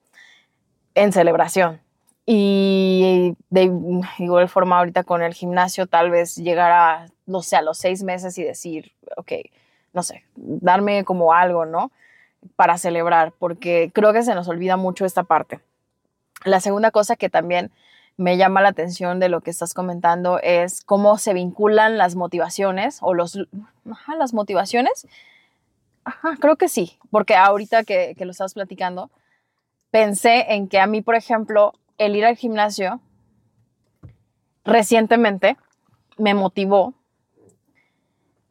En 0.94 1.12
celebración. 1.12 1.80
Y 2.28 3.36
de 3.50 3.70
igual 4.18 4.48
forma 4.48 4.78
ahorita 4.78 5.04
con 5.04 5.22
el 5.22 5.32
gimnasio, 5.32 5.86
tal 5.86 6.10
vez 6.10 6.34
llegar 6.34 6.72
a, 6.72 7.06
no 7.24 7.40
sé, 7.40 7.54
a 7.54 7.62
los 7.62 7.78
seis 7.78 8.02
meses 8.02 8.36
y 8.36 8.42
decir, 8.42 8.92
ok, 9.16 9.32
no 9.92 10.02
sé, 10.02 10.24
darme 10.34 11.04
como 11.04 11.32
algo, 11.32 11.66
¿no? 11.66 11.92
Para 12.56 12.78
celebrar, 12.78 13.32
porque 13.38 13.92
creo 13.94 14.12
que 14.12 14.24
se 14.24 14.34
nos 14.34 14.48
olvida 14.48 14.76
mucho 14.76 15.04
esta 15.04 15.22
parte. 15.22 15.60
La 16.44 16.58
segunda 16.58 16.90
cosa 16.90 17.14
que 17.14 17.30
también 17.30 17.70
me 18.16 18.36
llama 18.36 18.60
la 18.60 18.70
atención 18.70 19.20
de 19.20 19.28
lo 19.28 19.40
que 19.40 19.50
estás 19.50 19.72
comentando 19.72 20.40
es 20.42 20.82
cómo 20.84 21.18
se 21.18 21.32
vinculan 21.32 21.96
las 21.96 22.16
motivaciones 22.16 22.98
o 23.02 23.14
los, 23.14 23.38
ajá, 23.88 24.16
las 24.16 24.34
motivaciones. 24.34 25.06
Ajá, 26.04 26.36
creo 26.40 26.56
que 26.56 26.68
sí, 26.68 26.98
porque 27.10 27.36
ahorita 27.36 27.84
que, 27.84 28.14
que 28.16 28.24
lo 28.24 28.32
estás 28.32 28.54
platicando, 28.54 29.10
pensé 29.90 30.54
en 30.54 30.68
que 30.68 30.80
a 30.80 30.86
mí, 30.86 31.02
por 31.02 31.14
ejemplo, 31.14 31.74
el 31.98 32.16
ir 32.16 32.24
al 32.24 32.36
gimnasio 32.36 33.00
recientemente 34.64 35.56
me 36.18 36.34
motivó 36.34 36.94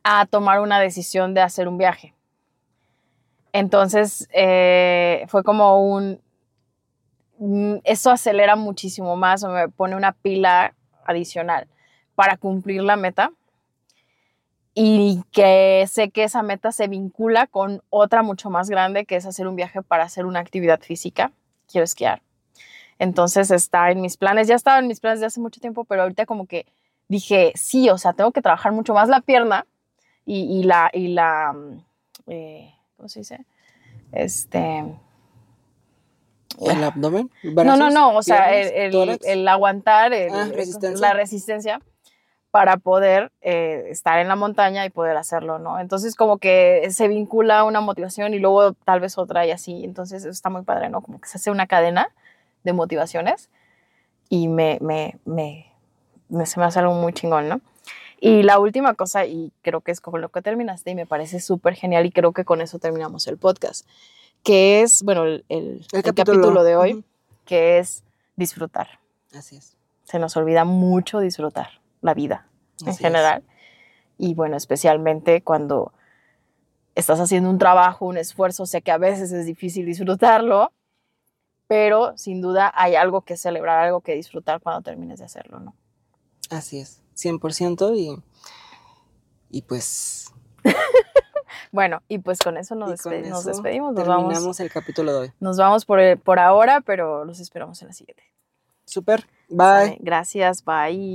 a 0.04 0.26
tomar 0.26 0.60
una 0.60 0.80
decisión 0.80 1.34
de 1.34 1.42
hacer 1.42 1.68
un 1.68 1.78
viaje. 1.78 2.14
Entonces, 3.54 4.28
eh, 4.34 5.26
fue 5.30 5.44
como 5.44 5.80
un, 5.80 6.22
mm, 7.40 7.78
eso 7.84 8.12
acelera 8.12 8.56
muchísimo 8.56 9.16
más 9.16 9.44
o 9.44 9.50
me 9.50 9.70
pone 9.70 9.96
una 9.96 10.12
pila 10.12 10.76
adicional 11.06 11.68
para 12.16 12.38
cumplir 12.38 12.84
la 12.84 12.96
meta 12.96 13.32
y 14.74 15.24
que 15.32 15.86
sé 15.88 16.12
que 16.12 16.26
esa 16.26 16.44
meta 16.44 16.72
se 16.72 16.88
vincula 16.88 17.48
con 17.48 17.82
otra 17.90 18.24
mucho 18.24 18.50
más 18.50 18.70
grande 18.70 19.06
que 19.06 19.16
es 19.16 19.26
hacer 19.26 19.48
un 19.48 19.56
viaje 19.56 19.82
para 19.82 20.04
hacer 20.04 20.26
una 20.26 20.42
actividad 20.42 20.82
física. 20.82 21.32
Quiero 21.68 21.86
esquiar. 21.86 22.22
Entonces 23.00 23.52
está 23.52 23.92
en 23.92 24.02
mis 24.02 24.18
planes, 24.18 24.48
ya 24.48 24.56
estaba 24.56 24.80
en 24.80 24.88
mis 24.88 25.00
planes 25.00 25.20
de 25.20 25.26
hace 25.26 25.40
mucho 25.40 25.60
tiempo, 25.60 25.84
pero 25.84 26.04
ahorita 26.04 26.26
como 26.26 26.48
que 26.48 26.66
dije, 27.08 27.52
sí, 27.56 27.90
o 27.90 27.98
sea, 27.98 28.14
tengo 28.14 28.32
que 28.32 28.42
trabajar 28.42 28.72
mucho 28.72 28.94
más 28.94 29.10
la 29.10 29.22
pierna 29.22 29.66
y, 30.26 30.64
la, 30.64 30.90
y 30.92 31.10
la, 31.10 31.54
mm, 31.54 31.84
eh, 32.28 32.74
¿cómo 32.98 33.10
se 33.10 33.20
dice? 33.20 33.46
Este... 34.12 34.84
¿El 36.62 36.84
abdomen? 36.86 37.30
No, 37.44 37.76
no, 37.76 37.90
no, 37.90 38.16
o 38.16 38.24
sea, 38.24 38.58
el, 38.58 39.48
aguantar 39.48 40.14
ah, 40.14 40.48
la 40.96 41.14
resistencia 41.14 41.82
para 42.50 42.78
poder 42.78 43.34
eh, 43.42 43.88
estar 43.90 44.20
en 44.20 44.30
la 44.30 44.38
montaña 44.38 44.86
y 44.86 44.90
poder 44.90 45.18
hacerlo, 45.18 45.60
¿no? 45.60 45.82
Entonces 45.82 46.16
como 46.16 46.38
que 46.38 46.88
se 46.92 47.10
vincula 47.10 47.66
una 47.66 47.82
motivación 47.82 48.34
y 48.34 48.40
luego 48.40 48.72
tal 48.72 49.02
vez 49.02 49.18
otra 49.18 49.46
y 49.46 49.52
así, 49.52 49.84
entonces 49.84 50.24
está 50.24 50.50
muy 50.50 50.62
padre, 50.62 50.88
¿no? 50.88 51.02
Como 51.02 51.20
que 51.20 51.28
se 51.28 51.38
hace 51.38 51.52
una 51.52 51.68
cadena 51.68 52.08
de 52.66 52.74
motivaciones 52.74 53.50
y 54.28 54.50
me, 54.50 54.78
me, 54.82 55.18
me, 55.24 55.72
me 56.28 56.46
se 56.46 56.60
me 56.60 56.66
hace 56.66 56.80
algo 56.80 56.96
muy 56.96 57.14
chingón, 57.14 57.48
¿no? 57.48 57.62
Y 58.20 58.44
la 58.44 58.60
última 58.60 58.94
cosa, 58.96 59.26
y 59.26 59.52
creo 59.62 59.82
que 59.82 59.92
es 59.92 60.02
como 60.02 60.18
lo 60.18 60.30
que 60.30 60.42
terminaste 60.42 60.92
y 60.92 60.96
me 60.96 61.06
parece 61.06 61.40
súper 61.40 61.76
genial 61.76 62.06
y 62.06 62.12
creo 62.12 62.34
que 62.34 62.46
con 62.46 62.62
eso 62.62 62.80
terminamos 62.80 63.28
el 63.28 63.38
podcast, 63.38 63.88
que 64.44 64.82
es, 64.82 65.04
bueno, 65.04 65.26
el, 65.26 65.46
el, 65.50 65.86
capítulo. 66.04 66.64
de 66.64 66.76
hoy, 66.76 67.06
que 67.46 67.78
es 67.78 68.04
disfrutar. 68.36 69.00
Así 69.34 69.58
es. 69.58 69.78
Se 70.04 70.20
nos 70.20 70.36
olvida 70.38 70.66
mucho 70.66 71.20
disfrutar 71.20 71.82
la 72.02 72.14
vida 72.14 72.48
en 72.86 72.96
general. 72.96 73.44
Y 74.18 74.34
bueno, 74.34 74.56
especialmente 74.56 75.42
cuando 75.42 75.92
estás 76.96 77.20
haciendo 77.20 77.50
un 77.50 77.58
trabajo, 77.58 78.06
un 78.06 78.18
esfuerzo, 78.18 78.66
sé 78.66 78.82
que 78.82 78.92
a 78.92 78.98
veces 78.98 79.32
es 79.32 79.46
difícil 79.46 79.86
disfrutarlo, 79.86 80.72
pero 81.68 82.18
sin 82.18 82.42
duda 82.42 82.72
hay 82.76 82.96
algo 82.96 83.22
que 83.22 83.38
celebrar, 83.38 83.80
algo 83.80 84.02
que 84.02 84.16
disfrutar 84.16 84.62
cuando 84.62 84.82
termines 84.82 85.20
de 85.20 85.26
hacerlo, 85.26 85.60
¿no? 85.60 85.76
Así 86.50 86.80
es, 86.80 87.02
100% 87.16 87.96
y, 87.98 88.22
y 89.50 89.62
pues... 89.64 90.32
bueno, 91.72 92.02
y 92.08 92.20
pues 92.20 92.40
con 92.40 92.58
eso 92.58 92.76
nos, 92.76 92.90
nos 92.90 93.00
despedimos. 93.00 93.46
Nos 93.46 93.62
terminamos 93.62 94.34
vamos, 94.34 94.60
el 94.60 94.72
capítulo 94.72 95.12
de 95.14 95.20
hoy. 95.20 95.32
Nos 95.40 95.58
vamos 95.58 95.86
por, 95.86 96.00
por 96.22 96.40
ahora, 96.40 96.82
pero 96.82 97.26
los 97.26 97.40
esperamos 97.40 97.82
en 97.82 97.88
la 97.88 97.94
siguiente. 97.94 98.24
Super, 98.86 99.28
bye. 99.50 99.98
Gracias, 100.00 100.64
bye. 100.64 101.14